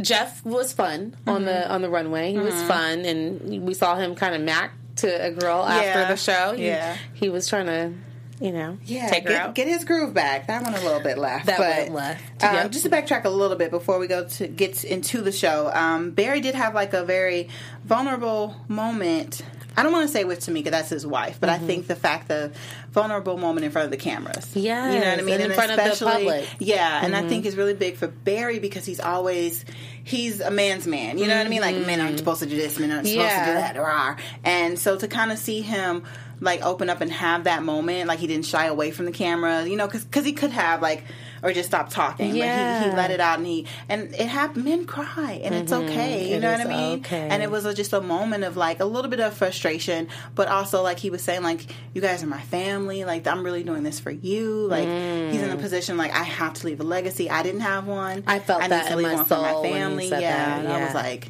[0.01, 1.71] Jeff was fun on the mm-hmm.
[1.71, 2.31] on the runway.
[2.31, 2.67] He was mm-hmm.
[2.67, 6.53] fun, and we saw him kind of mac to a girl after the show.
[6.55, 6.97] He, Yeah.
[7.13, 7.93] he was trying to,
[8.39, 10.47] you know, Yeah, get, get his groove back.
[10.47, 11.45] That one a little bit left.
[11.45, 12.71] That but, one left, Um, yep.
[12.71, 16.11] Just to backtrack a little bit before we go to get into the show, um,
[16.11, 17.49] Barry did have like a very
[17.85, 19.41] vulnerable moment.
[19.75, 21.63] I don't want to say with Tamika, that's his wife, but Mm-hmm.
[21.63, 22.51] I think the fact the
[22.91, 24.55] vulnerable moment in front of the cameras.
[24.55, 26.43] Yeah, you know what I mean, and in front of the especially- public.
[26.45, 26.63] Mm-hmm.
[26.63, 29.65] Yeah, and I think it's really big for Barry because he's always
[30.03, 31.17] he's a man's man.
[31.17, 31.61] You know what I mean?
[31.61, 33.49] Like men aren't supposed to do this, men aren't supposed to do Mm-hmm.
[33.57, 33.73] Yeah.
[33.73, 33.79] that.
[33.79, 34.15] Rah.
[34.43, 36.03] And so to kind of see him
[36.39, 39.65] like open up and have that moment, like he didn't shy away from the camera,
[39.65, 41.03] you know, because he could have like
[41.41, 42.29] or just stop talking.
[42.29, 44.65] But he, he let it out and he and it happened.
[44.65, 46.29] Men cry and it's okay.
[46.29, 46.99] You It know what I mean?
[46.99, 47.27] okay.
[47.29, 50.47] And it was a, just a moment of like a little bit of frustration, but
[50.47, 53.03] also like he was saying like you guys are my family.
[53.03, 54.67] Like I'm really doing this for you.
[54.67, 57.29] Like he's in a position like I have to leave a legacy.
[57.29, 58.21] I didn't have one.
[58.21, 58.27] Mm.
[58.27, 60.07] I felt I that in my one for my soul family.
[60.07, 61.29] yeah, and I was like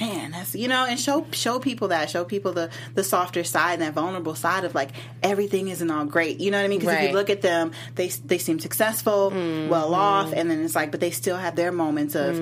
[0.00, 3.74] man that's you know and show show people that show people the the softer side
[3.74, 4.90] and that vulnerable side of like
[5.22, 7.04] everything isn't all great you know what i mean because if Right.
[7.06, 7.12] Mm-hmm.
[7.12, 9.30] you look at them they they seem successful
[9.68, 12.36] well off and then it's like but they still have their moments of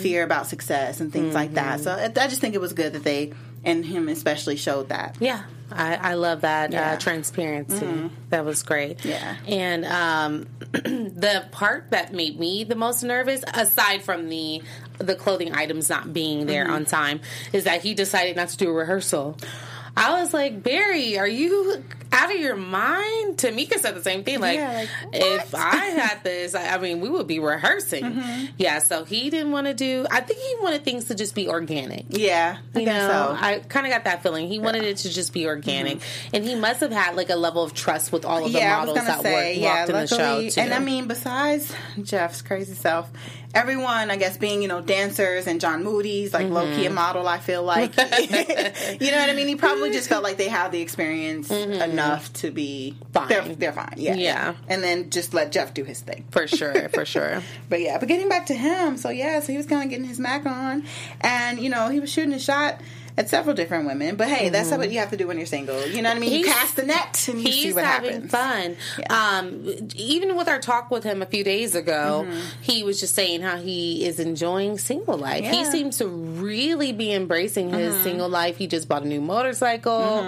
[0.00, 2.92] fear about success and things like that so I, I just think it was good
[2.94, 3.32] that they
[3.64, 6.82] and him especially showed that Yeah, I, I love that Yeah.
[6.84, 6.94] Mm-hmm.
[6.96, 8.10] uh, transparency.
[8.28, 9.02] That was great.
[9.06, 9.36] Yeah.
[9.48, 14.60] and um, the part that made me the most nervous, aside from the
[14.98, 16.74] the clothing items not being there Mm-hmm.
[16.74, 17.20] on time,
[17.52, 19.36] is that he decided not to do a rehearsal.
[19.96, 23.36] I was like, Barry, are you out of your mind?
[23.38, 24.40] Tamika said the same thing.
[24.40, 25.54] Like, Yeah, like, if?
[25.54, 28.04] I had this, I, I mean, we would be rehearsing.
[28.04, 28.44] Mm-hmm.
[28.56, 30.06] Yeah, so he didn't want to do.
[30.10, 33.44] I think he wanted things to just be organic yeah i you know, so Mm-hmm.
[33.44, 34.48] I kind of got that feeling.
[34.48, 36.00] He wanted it to just be organic,
[36.32, 38.76] and he must have had like a level of trust with all of the yeah,
[38.78, 40.48] models that say, worked, yeah, walked in the show.
[40.50, 40.60] Too.
[40.60, 43.10] and I mean, besides Jeff's crazy self,
[43.54, 46.76] everyone, I guess, being you know dancers and John Moody's like low Mm-hmm.
[46.80, 47.26] key a model.
[47.28, 49.48] I feel like, you know what I mean.
[49.48, 53.12] He probably just felt like they have the experience enough to be Mm-hmm.
[53.12, 53.28] Fine.
[53.28, 54.54] They're, they're fine, yeah, Yeah.
[54.68, 56.24] And then just let Jeff do his thing.
[56.30, 57.42] for sure, for sure.
[57.68, 60.04] But yeah, but getting back to him, so yeah, so he was kind of getting
[60.06, 60.84] his mac on,
[61.20, 62.80] and you know he was shooting a shot
[63.16, 64.16] at several different women.
[64.16, 65.86] But hey, that's what you have to do when you're single.
[65.86, 66.32] You know what I mean?
[66.32, 66.52] You Mm-hmm.
[66.52, 68.30] Cast the net and you see He's what having happens.
[68.30, 68.76] fun.
[68.98, 69.38] Yeah.
[69.38, 72.26] Um, even with our talk with him a few days ago,
[72.60, 75.44] he was just saying how he is enjoying single life.
[75.44, 75.54] He Mm-hmm.
[75.54, 75.62] Yeah.
[75.62, 75.70] Mm-hmm.
[75.72, 78.56] seems to really be embracing his single life.
[78.56, 80.26] He just bought a new motorcycle,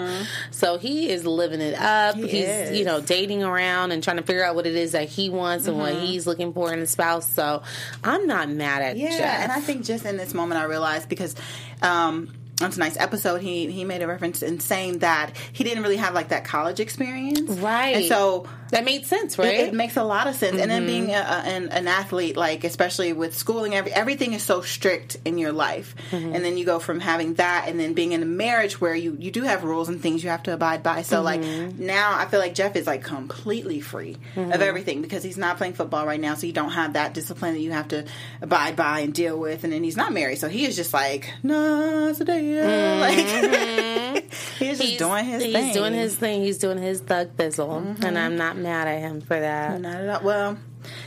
[0.51, 2.15] so he is living it up.
[2.15, 2.77] He He's is.
[2.79, 5.67] you know dating around and trying to figure out what it is that he wants
[5.67, 7.29] and what he's looking for in a spouse.
[7.31, 7.63] So
[8.03, 9.05] I'm not mad at Mm-hmm.
[9.05, 9.39] Yeah, Jeff.
[9.43, 11.35] and I think just in this moment I realized because
[11.81, 15.97] um on tonight's episode he he made a reference in saying that he didn't really
[15.97, 17.49] have like that college experience.
[17.49, 17.97] Right.
[17.97, 19.59] And so that made sense, right?
[19.61, 20.57] it makes a lot of sense.
[20.59, 20.87] And then Mm-hmm.
[20.87, 25.17] being a, a, an, an athlete, like especially with schooling, every, everything is so strict
[25.25, 25.95] in your life.
[26.11, 26.33] Mm-hmm.
[26.35, 29.15] And then you go from having that, and then being in a marriage where you
[29.19, 31.01] you do have rules and things you have to abide by.
[31.03, 31.85] So like Mm-hmm.
[31.85, 34.51] now, I feel like Jeff is like completely free Mm-hmm.
[34.51, 36.35] of everything because he's not playing football right now.
[36.35, 38.05] So you don't have that discipline that you have to
[38.41, 39.63] abide by and deal with.
[39.63, 42.37] And then he's not married, so he is just like no, it's a day.
[42.97, 44.23] Like
[44.59, 45.45] he's just doing his Mm-hmm.
[45.45, 45.73] he's thing.
[45.73, 46.41] doing his thing.
[46.43, 48.05] He's doing his thug thizzle, Mm-hmm.
[48.05, 49.79] and I'm not mad at him for that.
[49.79, 50.23] Not at all.
[50.23, 50.57] Well,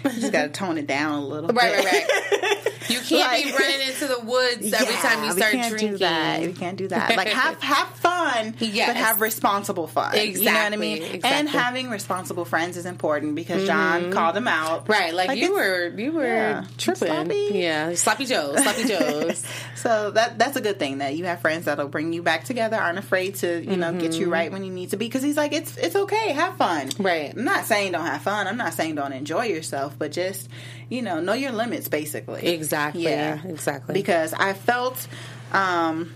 [0.04, 1.50] you just got to tone it down a little.
[1.50, 1.84] Right, bit.
[1.84, 2.74] right, right.
[2.90, 5.90] You can't be running into the woods every Yeah, time you start we can't drinking.
[5.92, 6.40] Do that.
[6.42, 7.16] We can't do that.
[7.16, 8.88] Like have have fun, Yes.
[8.88, 10.14] but have responsible fun.
[10.16, 11.03] You know what I Exactly, mean?
[11.03, 11.31] exactly.
[11.31, 14.12] And having responsible friends is important because John mm-hmm.
[14.12, 14.88] called him out.
[14.88, 17.09] Right, like, you were, you were yeah, tripping.
[17.09, 17.48] sloppy.
[17.53, 19.44] Yeah, sloppy joes, sloppy joes.
[19.76, 22.76] So that that's a good thing that you have friends that'll bring you back together,
[22.76, 24.33] aren't afraid to you know get you mm-hmm.
[24.33, 25.07] right when you need to be.
[25.07, 26.90] Because he's like, it's it's okay, have fun.
[26.98, 27.33] Right.
[27.37, 28.46] I'm not saying don't have fun.
[28.46, 30.48] I'm not saying don't enjoy yourself, but just
[30.90, 32.46] you know know your limits, basically.
[32.46, 33.05] Exactly.
[33.05, 33.40] Yeah.
[33.44, 33.94] Exactly.
[33.94, 35.09] Because I felt
[35.53, 36.12] um,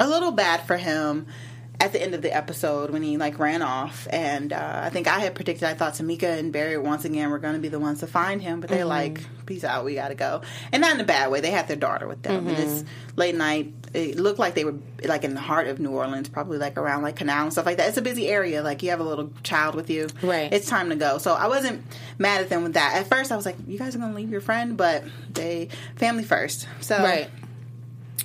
[0.00, 1.26] a little bad for him
[1.82, 5.08] at the end of the episode when he like ran off, and uh, I think
[5.08, 7.80] I had predicted I thought Tamika and Barry once again were going to be the
[7.80, 10.94] ones to find him, but they're like, "Peace out, we got to go," and not
[10.94, 11.40] in a bad way.
[11.40, 12.46] They had their daughter with them.
[12.46, 12.84] And it's
[13.16, 13.72] late night.
[13.94, 17.02] It looked like they were like in the heart of New Orleans, probably like around
[17.02, 17.88] like Canal and stuff like that.
[17.88, 18.62] It's a busy area.
[18.62, 20.52] Like you have a little child with you, Right.
[20.52, 21.18] It's time to go.
[21.18, 21.84] So I wasn't
[22.16, 22.94] mad at them with that.
[22.94, 25.02] At first, I was like, "You guys are going to leave your friend," but
[25.34, 26.68] they family first.
[26.80, 27.28] So Right.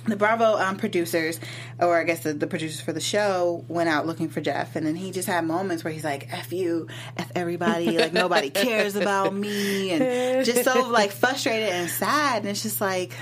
[0.08, 1.38] The Bravo um, producers,
[1.78, 4.86] or I guess the, the producers for the show, went out looking for Jeff, and
[4.86, 8.96] then he just had moments where he's like, "F you, f everybody, like nobody cares
[8.96, 12.38] about me," and just so like frustrated and sad.
[12.42, 13.12] And it's just like,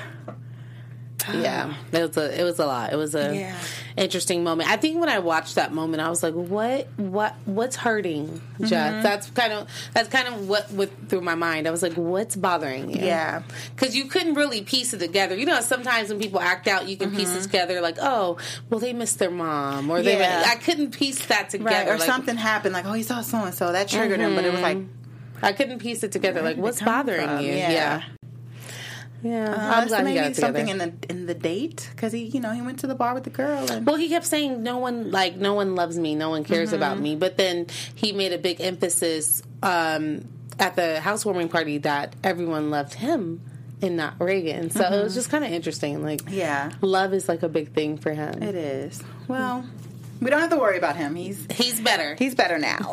[1.33, 2.93] Yeah, it was a it was a lot.
[2.93, 3.57] It was a Yeah.
[3.97, 4.69] interesting moment.
[4.71, 6.89] I think when I watched that moment, I was like, "What?
[6.97, 7.35] What?
[7.45, 9.03] What's hurting, Jeff?" Mm-hmm.
[9.03, 11.67] That's kind of that's kind of what went through my mind.
[11.67, 13.43] I was like, "What's bothering you?" Yeah.
[13.75, 15.37] because you couldn't really piece it together.
[15.37, 17.39] You know, sometimes when people act out, you can piece Mm-hmm.
[17.39, 17.81] it together.
[17.81, 18.39] Like, "Oh,
[18.71, 20.19] well, they missed their mom," or they.
[20.19, 20.45] Yeah.
[20.47, 21.71] I couldn't piece that together.
[21.71, 24.35] right, or like, something happened, like, "Oh, he saw so and so," that triggered him,
[24.35, 24.79] but it was like,
[25.43, 26.41] I couldn't piece it together.
[26.43, 27.41] Like, what's bothering from?
[27.41, 27.53] you?
[27.53, 27.71] Yeah.
[27.71, 28.03] Yeah.
[29.23, 32.13] Yeah, uh, I'm so glad he maybe got something in the in the date because
[32.13, 34.27] he, you know, he went to the bar with the girl, and Well, he kept
[34.27, 36.77] saying no one like no one loves me, no one cares Mm-hmm.
[36.77, 37.17] about me.
[37.17, 42.95] But then he made a big emphasis um, at the housewarming party that everyone loved
[42.95, 43.41] him
[43.83, 44.71] and not Reagan.
[44.71, 46.03] So it was just kind of interesting.
[46.03, 46.35] Like, Mm-hmm.
[46.35, 48.43] yeah, love is like a big thing for him.
[48.43, 49.03] it is.
[49.29, 49.65] Well,
[50.21, 51.15] we don't have to worry about him.
[51.15, 52.15] He's He's better.
[52.17, 52.79] he's better now.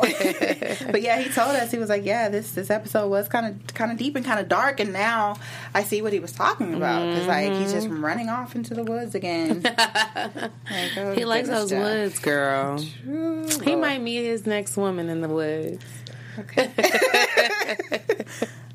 [0.90, 3.74] but yeah, he told us he was like, yeah, this this episode was kind of
[3.74, 5.36] kind of deep and kind of dark, and now
[5.74, 8.04] I see what he was talking about because like he's just Mm-hmm.
[8.04, 9.60] running off into the woods again.
[9.62, 11.82] Like, oh, he likes those Jeff.
[11.82, 12.78] woods, girl.
[12.78, 13.80] He Lord.
[13.80, 15.84] might meet his next woman in the woods.
[16.38, 16.70] Okay.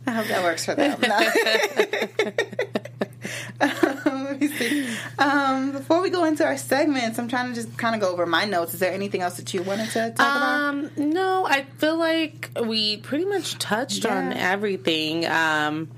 [0.08, 1.00] I hope that works for them.
[3.62, 3.70] Um,
[4.06, 4.90] let me see.
[5.18, 8.26] Um, before we go into our segments, I'm trying to just kind of go over
[8.26, 8.74] my notes.
[8.74, 10.70] Is there anything else that you wanted to talk about?
[10.70, 15.26] Um, no, I feel like we pretty much touched on everything.
[15.26, 15.90] Um,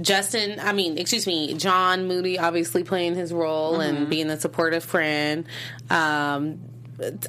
[0.00, 3.96] Justin, I mean, excuse me, John Moody obviously playing his role Mm-hmm.
[3.96, 5.44] and being a supportive friend.
[5.90, 6.60] Um,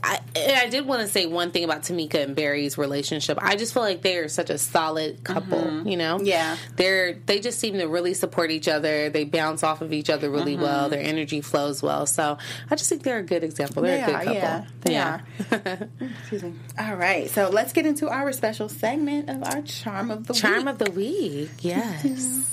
[0.03, 3.37] I, I did want to say one thing about Tamika and Barry's relationship.
[3.41, 5.83] I just feel like they are such a solid couple.
[5.87, 6.25] You know, Mm-hmm.
[6.25, 6.57] Yeah.
[6.75, 9.09] they're they just seem to really support each other.
[9.09, 10.61] They bounce off of each other really Mm-hmm.
[10.63, 10.89] well.
[10.89, 12.05] Their energy flows well.
[12.05, 12.37] So
[12.69, 13.81] I just think they're a good example.
[13.83, 14.33] They're They a are, good couple.
[14.33, 14.65] yeah.
[14.81, 15.89] They are.
[16.19, 16.53] Excuse me.
[16.79, 20.41] All right, so let's get into our special segment of our charm of the week.
[20.41, 20.67] Charm week.
[20.67, 21.49] of the week.
[21.61, 22.49] Yes.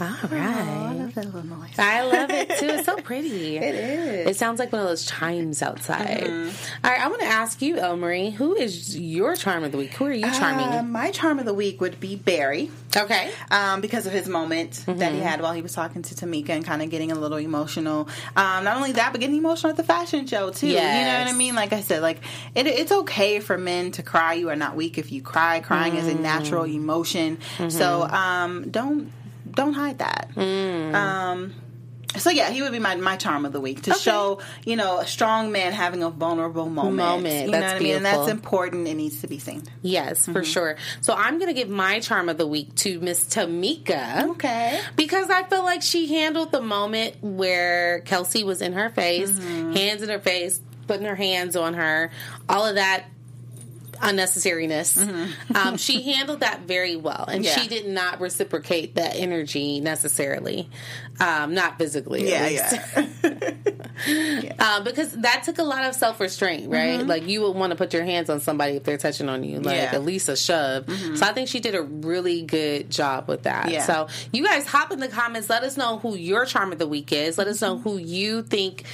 [0.00, 1.78] All Oh, I love that little noise.
[1.78, 2.66] I love it too.
[2.66, 3.56] It's so pretty.
[3.58, 4.26] It is.
[4.28, 6.24] It sounds like one of those chimes outside.
[6.24, 6.86] Mm-hmm.
[6.86, 9.78] All right, I want to ask you, El Marie, who is your charm of the
[9.78, 9.94] week?
[9.94, 10.66] Who are you charming?
[10.66, 12.70] Uh, my charm of the week would be Barry.
[12.96, 13.30] okay.
[13.50, 15.14] um, because of his moment that Mm-hmm.
[15.16, 18.08] he had while he was talking to Tamika and kind of getting a little emotional.
[18.36, 20.66] Um, not only that, but getting emotional at the fashion show too.
[20.68, 20.80] You know
[21.18, 21.54] what I mean?
[21.54, 22.18] Like I said, like
[22.54, 24.34] it, it's okay for men to cry.
[24.34, 25.60] You are not weak if you cry.
[25.60, 26.76] Crying is a natural Mm-hmm.
[26.76, 27.38] emotion.
[27.68, 29.12] So um, don't
[29.58, 30.30] don't hide that.
[30.34, 30.94] Mm.
[30.94, 31.54] Um,
[32.16, 34.98] so yeah, he would be my, my charm of the week to show you know
[35.00, 36.96] a strong man having a vulnerable moment.
[36.96, 37.46] Moment.
[37.46, 37.96] You That's know what I mean?
[37.96, 38.88] And that's important.
[38.88, 39.62] It needs to be seen.
[39.82, 40.32] Yes, Mm-hmm.
[40.32, 40.76] for sure.
[41.02, 44.30] So I'm going to give my charm of the week to Miss Tamika.
[44.30, 44.80] Okay.
[44.96, 49.72] Because I feel like she handled the moment where Kelsey was in her face, Mm-hmm.
[49.74, 52.10] hands in her face, putting her hands on her,
[52.48, 53.04] all of that
[54.00, 54.96] unnecessariness.
[55.54, 57.44] Um, she handled that very well, and Mm-hmm.
[57.44, 57.62] Yeah.
[57.62, 60.68] she did not reciprocate that energy necessarily,
[61.20, 62.32] um, not physically.
[62.34, 63.54] at least.
[64.60, 67.04] Uh, because that took a lot of self restraint, right?
[67.04, 69.56] Like you would want to put your hands on somebody if they're touching on you,
[69.58, 69.74] like Mm-hmm.
[69.76, 69.86] Yeah.
[69.86, 69.94] Mm-hmm.
[69.96, 70.88] at least a shove.
[71.16, 73.70] So I think she did a really good job with that.
[73.70, 73.82] Yeah.
[73.82, 75.50] So you guys hop in the comments.
[75.50, 77.38] Let us know who your charm of the week is.
[77.38, 78.84] Let us know who you think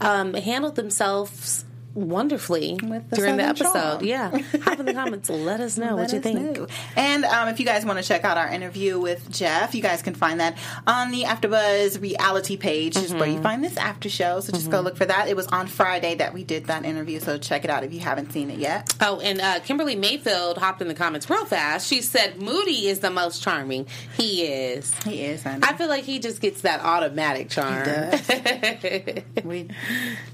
[0.00, 1.64] um, handled themselves
[1.94, 3.72] wonderfully With the during the episode.
[3.72, 4.04] charm.
[4.04, 4.30] Yeah,
[4.62, 5.28] hop in the comments.
[5.28, 6.58] Let us know what Let you think.
[6.58, 6.66] know.
[6.96, 10.02] And um, if you guys want to check out our interview with Jeff, you guys
[10.02, 13.42] can find that on the AfterBuzz reality page, is where you Mm-hmm.
[13.42, 14.40] find this after show.
[14.40, 15.28] So just go look for that.
[15.28, 18.00] It was on Friday that we did that interview, so check it out if you
[18.00, 18.94] haven't seen it yet.
[19.00, 21.88] Oh, and uh, Kimberly Mayfield hopped in the comments real fast.
[21.88, 23.86] She said Moody is the most charming.
[24.16, 24.92] He is.
[25.04, 25.42] He is.
[25.42, 25.60] Honey.
[25.62, 27.82] I feel like he just gets that automatic charm.
[29.44, 29.68] we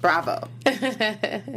[0.01, 0.49] bravo.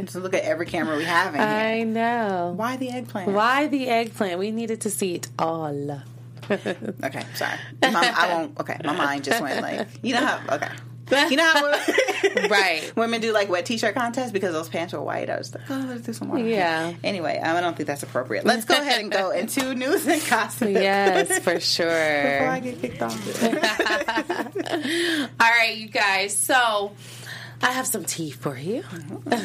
[0.00, 1.48] just look at every camera we have in here.
[1.48, 2.52] I know.
[2.56, 3.30] Why the eggplant?
[3.32, 4.38] Why the eggplant?
[4.38, 6.02] We needed to see it all.
[6.50, 7.56] Okay, sorry.
[7.82, 8.58] My, I won't.
[8.60, 10.56] Okay, my mind just went like you know how.
[10.56, 10.68] Okay.
[11.30, 12.92] You know how women, Right.
[12.96, 15.28] women do like wet t-shirt contests because those pants were white.
[15.28, 16.46] I was like, oh, let's do some white.
[16.46, 16.94] Yeah.
[17.04, 18.46] Anyway, um, I don't think that's appropriate.
[18.46, 20.70] Let's go ahead and go into news and gossip.
[20.70, 21.86] yes, for sure.
[21.86, 23.42] Before I get kicked off.
[25.40, 26.36] All right, you guys.
[26.36, 26.92] So
[27.62, 28.82] I have some tea for you.
[29.30, 29.38] All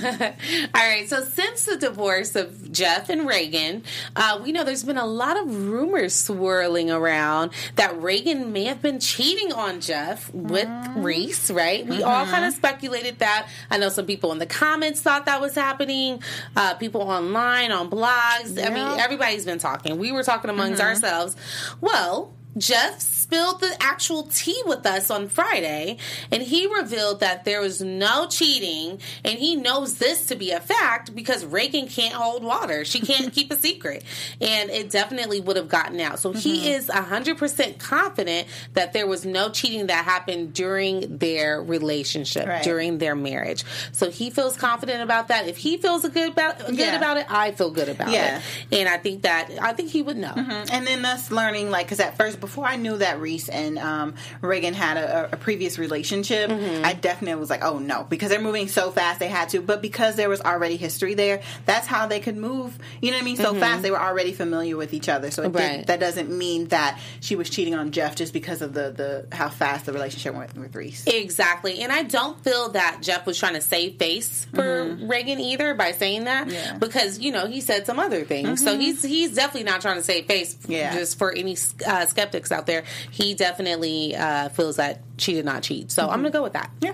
[0.73, 1.08] right.
[1.08, 3.84] So, since the divorce of Jeff and Reagan,
[4.15, 8.82] uh, we know there's been a lot of rumors swirling around that Reagan may have
[8.82, 11.86] been cheating on Jeff with Reese, right?
[11.86, 13.49] We all kind of speculated that.
[13.69, 16.21] I know some people in the comments thought that was happening,
[16.56, 18.63] uh, people online, on blogs.
[18.63, 19.97] I mean, everybody's been talking.
[19.99, 21.36] We were talking amongst ourselves.
[21.82, 25.97] Well, Jeff spilled the actual tea with us on Friday,
[26.31, 30.61] and he revealed that there was no cheating, and he knows this to be a
[30.61, 32.85] fact because Reagan can't hold water.
[32.85, 34.05] She can't keep a secret,
[34.39, 36.19] and it definitely would have gotten out.
[36.19, 36.67] So he mm-hmm.
[36.67, 42.63] is 100% confident that there was no cheating that happened during their relationship, Right.
[42.63, 43.65] during their marriage.
[43.91, 45.49] So he feels confident about that.
[45.49, 46.95] If he feels good about, good Yeah.
[46.95, 48.37] about it, I feel good about Yeah.
[48.71, 48.79] it.
[48.79, 50.31] And I think that, I think he would know.
[50.33, 50.71] Mm-hmm.
[50.71, 54.15] And then us learning, like, because at first, before I knew that Reese and um,
[54.41, 56.86] Reagan had a, a previous relationship, Mm-hmm.
[56.86, 59.62] I definitely was like, oh no, because they're moving so fast, they had to.
[59.62, 62.77] But because there was already history there, that's how they could move.
[63.01, 63.38] You know what I mean?
[63.38, 65.32] So fast, they were already familiar with each other.
[65.32, 65.58] So it Mm-hmm.
[65.58, 65.77] Right.
[65.77, 69.36] did, that doesn't mean that she was cheating on Jeff just because of the, the
[69.36, 71.06] how fast the relationship went with Reese.
[71.08, 71.80] Exactly.
[71.82, 75.91] And I don't feel that Jeff was trying to save face for Reagan either by
[75.93, 76.49] saying that.
[76.49, 76.77] Yeah.
[76.77, 78.63] Because, you know, he said some other things.
[78.63, 80.93] So he's he's definitely not trying to save face Yeah.
[80.93, 82.84] just for any uh, skeptics out there.
[83.12, 85.91] He definitely uh, feels that she did not cheat.
[85.91, 86.72] So I'm going to go with that.
[86.80, 86.93] Yeah.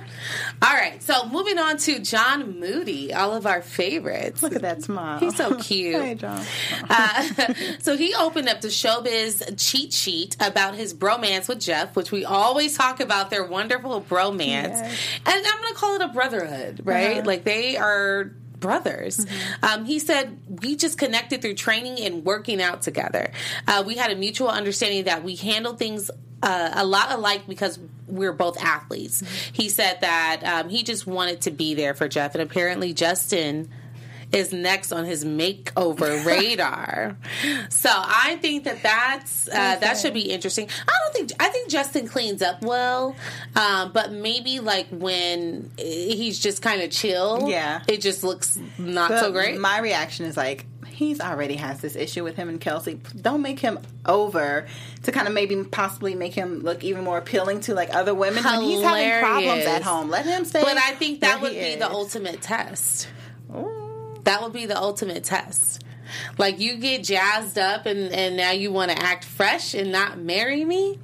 [0.61, 1.01] All right.
[1.03, 4.41] So moving on to John Moody, all of our favorites.
[4.41, 5.19] Look at that smile.
[5.19, 6.01] He's so cute.
[6.01, 6.41] hey, John.
[6.89, 12.11] Uh, so he opened up the showbiz cheat sheet about his bromance with Jeff, which
[12.11, 14.39] we always talk about their wonderful bromance.
[14.39, 14.99] Yes.
[15.25, 17.17] And I'm going to call it a brotherhood, right?
[17.17, 17.25] Uh-huh.
[17.25, 18.31] Like they are
[18.63, 19.17] brothers.
[19.17, 19.65] Mm-hmm.
[19.65, 23.31] Um, he said, We just connected through training and working out together.
[23.67, 26.09] Uh, we had a mutual understanding that we handle things
[26.41, 29.21] uh, a lot alike because we're both athletes.
[29.21, 29.53] Mm-hmm.
[29.53, 33.69] He said that um, he just wanted to be there for Jeff, and apparently Justin
[34.33, 37.15] is next on his makeover radar.
[37.69, 40.67] So I think that that's uh, that should be interesting.
[40.87, 43.15] I don't think I think Justin cleans up well,
[43.55, 47.81] um, but maybe like when he's just kind of chill, Yeah.
[47.87, 49.59] it just looks not But so great.
[49.59, 52.99] My reaction is like, he's already has this issue with him and Kelsey.
[53.21, 54.67] Don't make him over
[55.03, 58.43] to kind of maybe possibly make him look even more appealing to like other women
[58.43, 60.09] when he's having problems at home.
[60.09, 60.61] Let him stay.
[60.63, 63.07] but I think that would be the ultimate test.
[63.55, 63.82] Ooh.
[64.23, 65.83] That would be the ultimate test.
[66.37, 70.17] Like you get jazzed up and, and now you want to act fresh and not
[70.17, 70.99] marry me.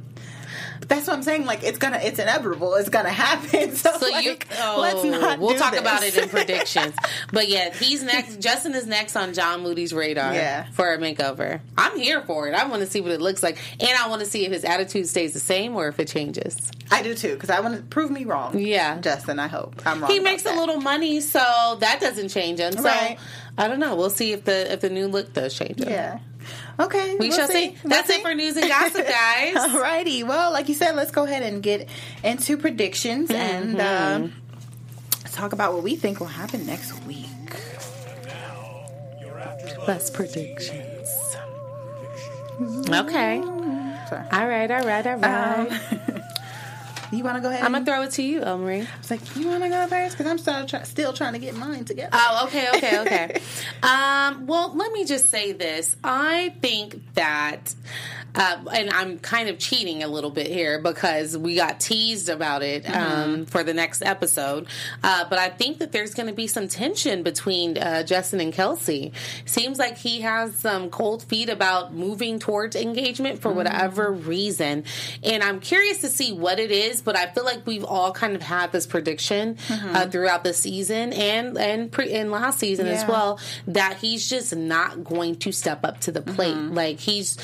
[0.89, 1.45] That's what I'm saying.
[1.45, 2.75] Like it's gonna, it's inevitable.
[2.75, 3.69] It's gonna happen.
[3.80, 5.39] So, So like, you, oh, let's not.
[5.39, 5.80] We'll talk this.
[5.82, 6.93] about it in predictions.
[7.32, 8.41] but yeah, he's next.
[8.41, 10.34] Justin is next on John Moody's radar.
[10.34, 10.65] Yeah.
[10.71, 11.62] for a makeover.
[11.78, 12.54] I'm here for it.
[12.56, 14.65] I want to see what it looks like, and I want to see if his
[14.65, 16.71] attitude stays the same or if it changes.
[16.91, 18.58] I do too because I want to prove me wrong.
[18.60, 18.99] Yeah.
[18.99, 19.39] Justin.
[19.39, 20.12] I hope I'm wrong.
[20.12, 22.73] He makes a little money, so that doesn't change him.
[22.73, 23.17] So Right.
[23.60, 23.95] I don't know.
[23.95, 25.89] We'll see if the if the new look does change him.
[25.89, 26.19] Yeah.
[26.80, 27.15] Okay.
[27.19, 27.76] We we'll shall see.
[27.76, 27.78] see.
[27.84, 29.56] That's We'll it for news and gossip, guys.
[29.56, 30.24] Alrighty.
[30.26, 31.88] Well, like you said, let's go ahead and get
[32.24, 34.24] into predictions and Mm-hmm.
[34.24, 34.34] um,
[35.32, 37.28] talk about what we think will happen next week.
[39.86, 41.10] Best predictions.
[42.89, 43.41] Okay.
[44.10, 44.26] Sorry.
[44.32, 44.72] All right.
[44.72, 45.08] All right.
[45.08, 46.00] All right.
[47.12, 47.63] You want to go ahead?
[47.63, 48.86] I'm gonna throw it to you, Elmarie.
[48.86, 50.17] I was like, you want to go first?
[50.17, 52.10] Because I'm still, try- still trying to get mine together.
[52.13, 53.41] Oh, okay, okay, okay.
[53.84, 55.95] um, well, let me just say this.
[56.04, 57.74] I think that,
[58.35, 62.63] uh, and I'm kind of cheating a little bit here because we got teased about
[62.63, 64.67] it um, for the next episode.
[65.03, 68.53] Uh, but I think that there's going to be some tension between uh, Justin and
[68.53, 69.13] Kelsey.
[69.45, 74.83] Seems like he has some cold feet about moving towards engagement for whatever reason.
[75.23, 78.35] And I'm curious to see what it is, but I feel like we've all kind
[78.35, 83.05] of had this prediction uh, throughout the season and and pre and last season as
[83.07, 86.55] well that he's just not going to step up to the plate.
[86.55, 87.37] Like he's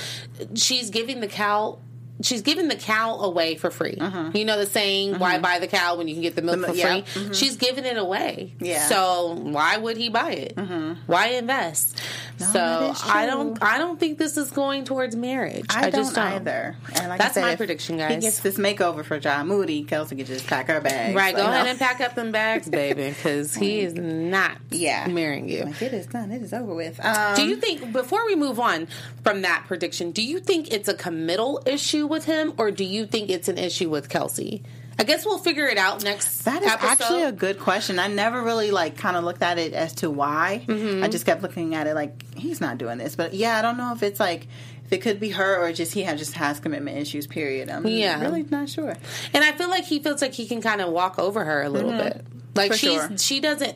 [0.76, 1.80] she's giving the cow
[2.22, 3.98] She's giving the cow away for free.
[4.00, 4.32] Uh-huh.
[4.34, 5.42] You know the saying, "Why mm-hmm.
[5.42, 6.88] buy the cow when you can get the milk mi- for yeah.
[6.88, 7.34] free?" Mm-hmm.
[7.34, 8.54] She's giving it away.
[8.60, 8.88] Yeah.
[8.88, 10.56] So why would he buy it?
[10.56, 10.94] Mm-hmm.
[11.12, 12.02] Why invest?
[12.38, 12.52] that
[12.98, 13.62] so I don't.
[13.62, 15.66] I don't think this is going towards marriage.
[15.70, 16.76] I, don't just don't either.
[16.96, 18.24] And like That's I said, my prediction, He guys.
[18.24, 19.84] gets this makeover for John Moody.
[19.84, 21.16] Kelsey could just pack her bags.
[21.16, 21.70] Right, go Like, ahead no.
[21.72, 25.08] and pack up them bags, baby, because he is not Yeah.
[25.08, 25.66] marrying you.
[25.66, 26.32] Like, it is done.
[26.32, 27.04] It is over with.
[27.04, 28.88] Um, Do you um, think before we move on
[29.24, 33.06] from that prediction, do you think it's a committal issue with him, or do you
[33.06, 34.64] think it's an issue with Kelsey?
[34.98, 36.44] I guess we'll figure it out next.
[36.46, 36.88] That is episode.
[36.88, 38.00] actually a good question.
[38.00, 40.64] I never really like kind of looked at it as to why.
[40.66, 41.04] Mm-hmm.
[41.04, 43.16] I just kept looking at it like he's not doing this.
[43.18, 44.48] But yeah, I don't know if it's like
[44.86, 47.28] if it could be her or just he ha- just has commitment issues.
[47.28, 47.70] Period.
[47.70, 48.22] I'm Yeah.
[48.22, 48.96] really not sure.
[49.34, 51.70] and I feel like he feels like he can kind of walk over her a
[51.70, 52.04] little Mm-hmm.
[52.04, 52.26] bit.
[52.56, 53.18] Like For she's sure.
[53.18, 53.76] she doesn't.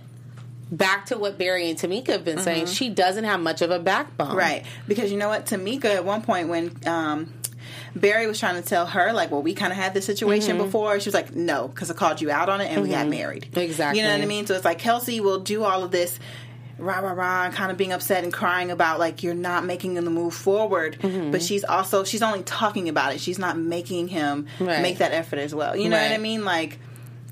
[0.71, 3.79] Back to what Barry and Tamika have been saying, she doesn't have much of a
[3.79, 4.35] backbone.
[4.35, 4.63] Right.
[4.87, 5.47] Because you know what?
[5.47, 7.33] Tamika, at one point, when um,
[7.95, 10.65] Barry was trying to tell her, like, well, we kind of had this situation Mm-hmm.
[10.65, 13.07] before, she was like, no, because I called you out on it and we got
[13.07, 13.47] married.
[13.57, 13.99] Exactly.
[14.01, 14.45] You know what I mean?
[14.45, 16.19] So it's like Kelsey will do all of this.
[16.77, 19.97] Rah rah rah, and kind of being upset and crying about like you're not making
[19.97, 21.31] him the move forward, Mm-hmm.
[21.31, 23.19] but she's also she's only talking about it.
[23.19, 24.81] She's not making him Right.
[24.81, 25.75] make that effort as well.
[25.75, 26.45] You know what I mean?
[26.45, 26.79] Like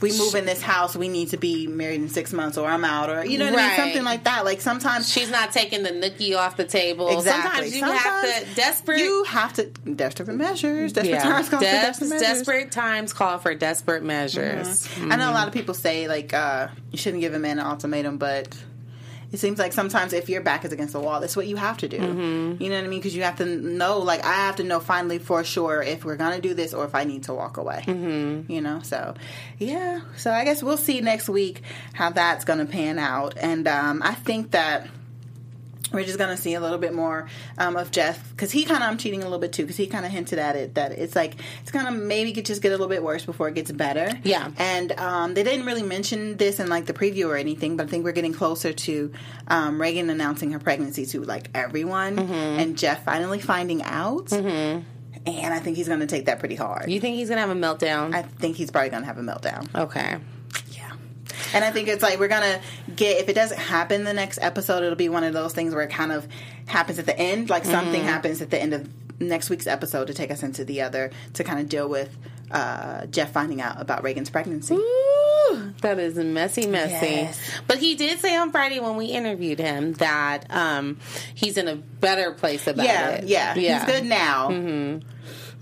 [0.02, 2.86] we move in this house, we need to be married in six months, or I'm
[2.86, 4.46] out, or you know what I mean, something like that.
[4.46, 7.10] Like sometimes She's not taking the nookie off the table.
[7.10, 7.70] Exactly.
[7.72, 9.00] Sometimes you have to desperate.
[9.00, 10.94] You have to desperate measures.
[10.94, 11.24] Desperate yeah.
[11.24, 12.28] times call for desperate measures.
[12.28, 14.88] desperate times call for desperate measures.
[15.02, 17.66] I know a lot of people say like uh, you shouldn't give a man an
[17.66, 18.56] ultimatum, but
[19.32, 21.78] it seems like sometimes if your back is against the wall, that's what you have
[21.78, 22.00] to do.
[22.00, 22.64] Mm-hmm.
[22.64, 23.00] You know what I mean?
[23.00, 26.16] Because you have to know, like I have to know finally for sure if we're
[26.16, 27.84] gonna do this or if I need to walk away.
[27.86, 28.52] Mm-hmm.
[28.52, 29.16] You know, so
[29.60, 30.02] yeah.
[30.16, 31.62] So I guess we'll see next week
[31.94, 34.88] how that's gonna pan out, and um, I think that
[35.98, 37.28] we're just gonna see a little bit more
[37.58, 39.88] um, of Jeff because he kind of I'm cheating a little bit too because he
[39.88, 42.72] kind of hinted at it that it's like it's gonna maybe get, just get a
[42.72, 44.10] little bit worse before it gets better.
[44.24, 44.52] Yeah.
[44.58, 47.90] and um, they didn't really mention this in like the preview or anything, but I
[47.90, 49.12] think we're getting closer to
[49.50, 52.32] um, Reagan announcing her pregnancy to like everyone Mm-hmm.
[52.34, 54.32] and Jeff finally finding out.
[55.26, 56.90] And I think he's gonna take that pretty hard.
[56.90, 58.14] You think he's gonna have a meltdown?
[58.16, 59.68] I think he's probably gonna have a meltdown.
[59.76, 60.18] okay.
[61.52, 61.58] Yeah.
[61.58, 62.60] And I think it's like we're gonna
[62.96, 65.84] get if it doesn't happen the next episode, it'll be one of those things where
[65.84, 66.28] it kind of
[66.66, 67.50] happens at the end.
[67.50, 70.82] Like something happens at the end of next week's episode to take us into the
[70.82, 72.16] other to kind of deal with
[72.52, 74.76] uh, Jeff finding out about Reagan's pregnancy.
[74.76, 77.06] Ooh, that is messy, messy.
[77.08, 77.40] Yes.
[77.68, 81.00] But he did say on Friday when we interviewed him that um,
[81.36, 83.24] he's in a better place about Yeah, it.
[83.26, 84.50] yeah, he's good now.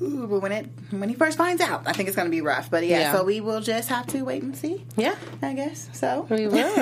[0.02, 2.42] Ooh, but when it when he first finds out, I think it's going to be
[2.42, 2.70] rough.
[2.70, 3.12] But yeah, Yeah.
[3.14, 4.84] so we will just have to wait and see.
[4.98, 5.16] Yeah.
[5.42, 6.28] I guess so.
[6.30, 6.76] We will.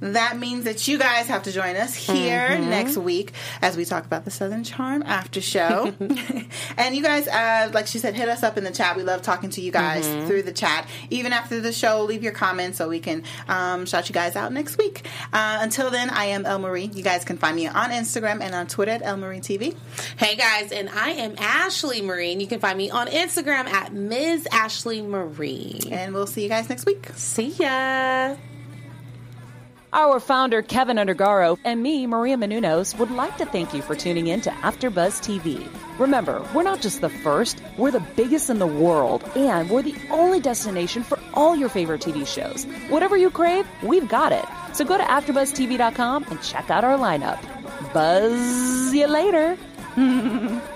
[0.00, 2.70] that means that you guys have to join us here Mm-hmm.
[2.70, 3.32] next week
[3.62, 5.92] as we talk about the Southern Charm after show.
[6.76, 8.96] and you guys, uh, like she said, hit us up in the chat.
[8.96, 10.26] We love talking to you guys Mm-hmm.
[10.26, 10.86] through the chat.
[11.10, 14.52] Even after the show, leave your comments so we can um, shout you guys out
[14.52, 15.06] next week.
[15.32, 16.90] Uh, until then, I am El Marie.
[16.92, 19.74] You guys can find me on Instagram and on Twitter at El Marie TV.
[20.18, 23.92] Hey guys, and I am Ashley Marie, and you can find me on Instagram at
[23.92, 24.48] Ms.
[24.50, 25.80] Ashley Marie.
[25.90, 27.08] And we'll see you guys next week.
[27.14, 28.36] See ya.
[29.92, 34.26] Our founder, Kevin Undergaro, and me, Maria Menounos, would like to thank you for tuning
[34.26, 35.66] in to AfterBuzz TV.
[35.98, 39.96] Remember, we're not just the first, we're the biggest in the world, and we're the
[40.10, 42.64] only destination for all your favorite TV shows.
[42.90, 44.44] Whatever you crave, we've got it.
[44.74, 47.40] So go to AfterBuzzTV.com and check out our lineup.
[47.94, 49.56] Buzz you later.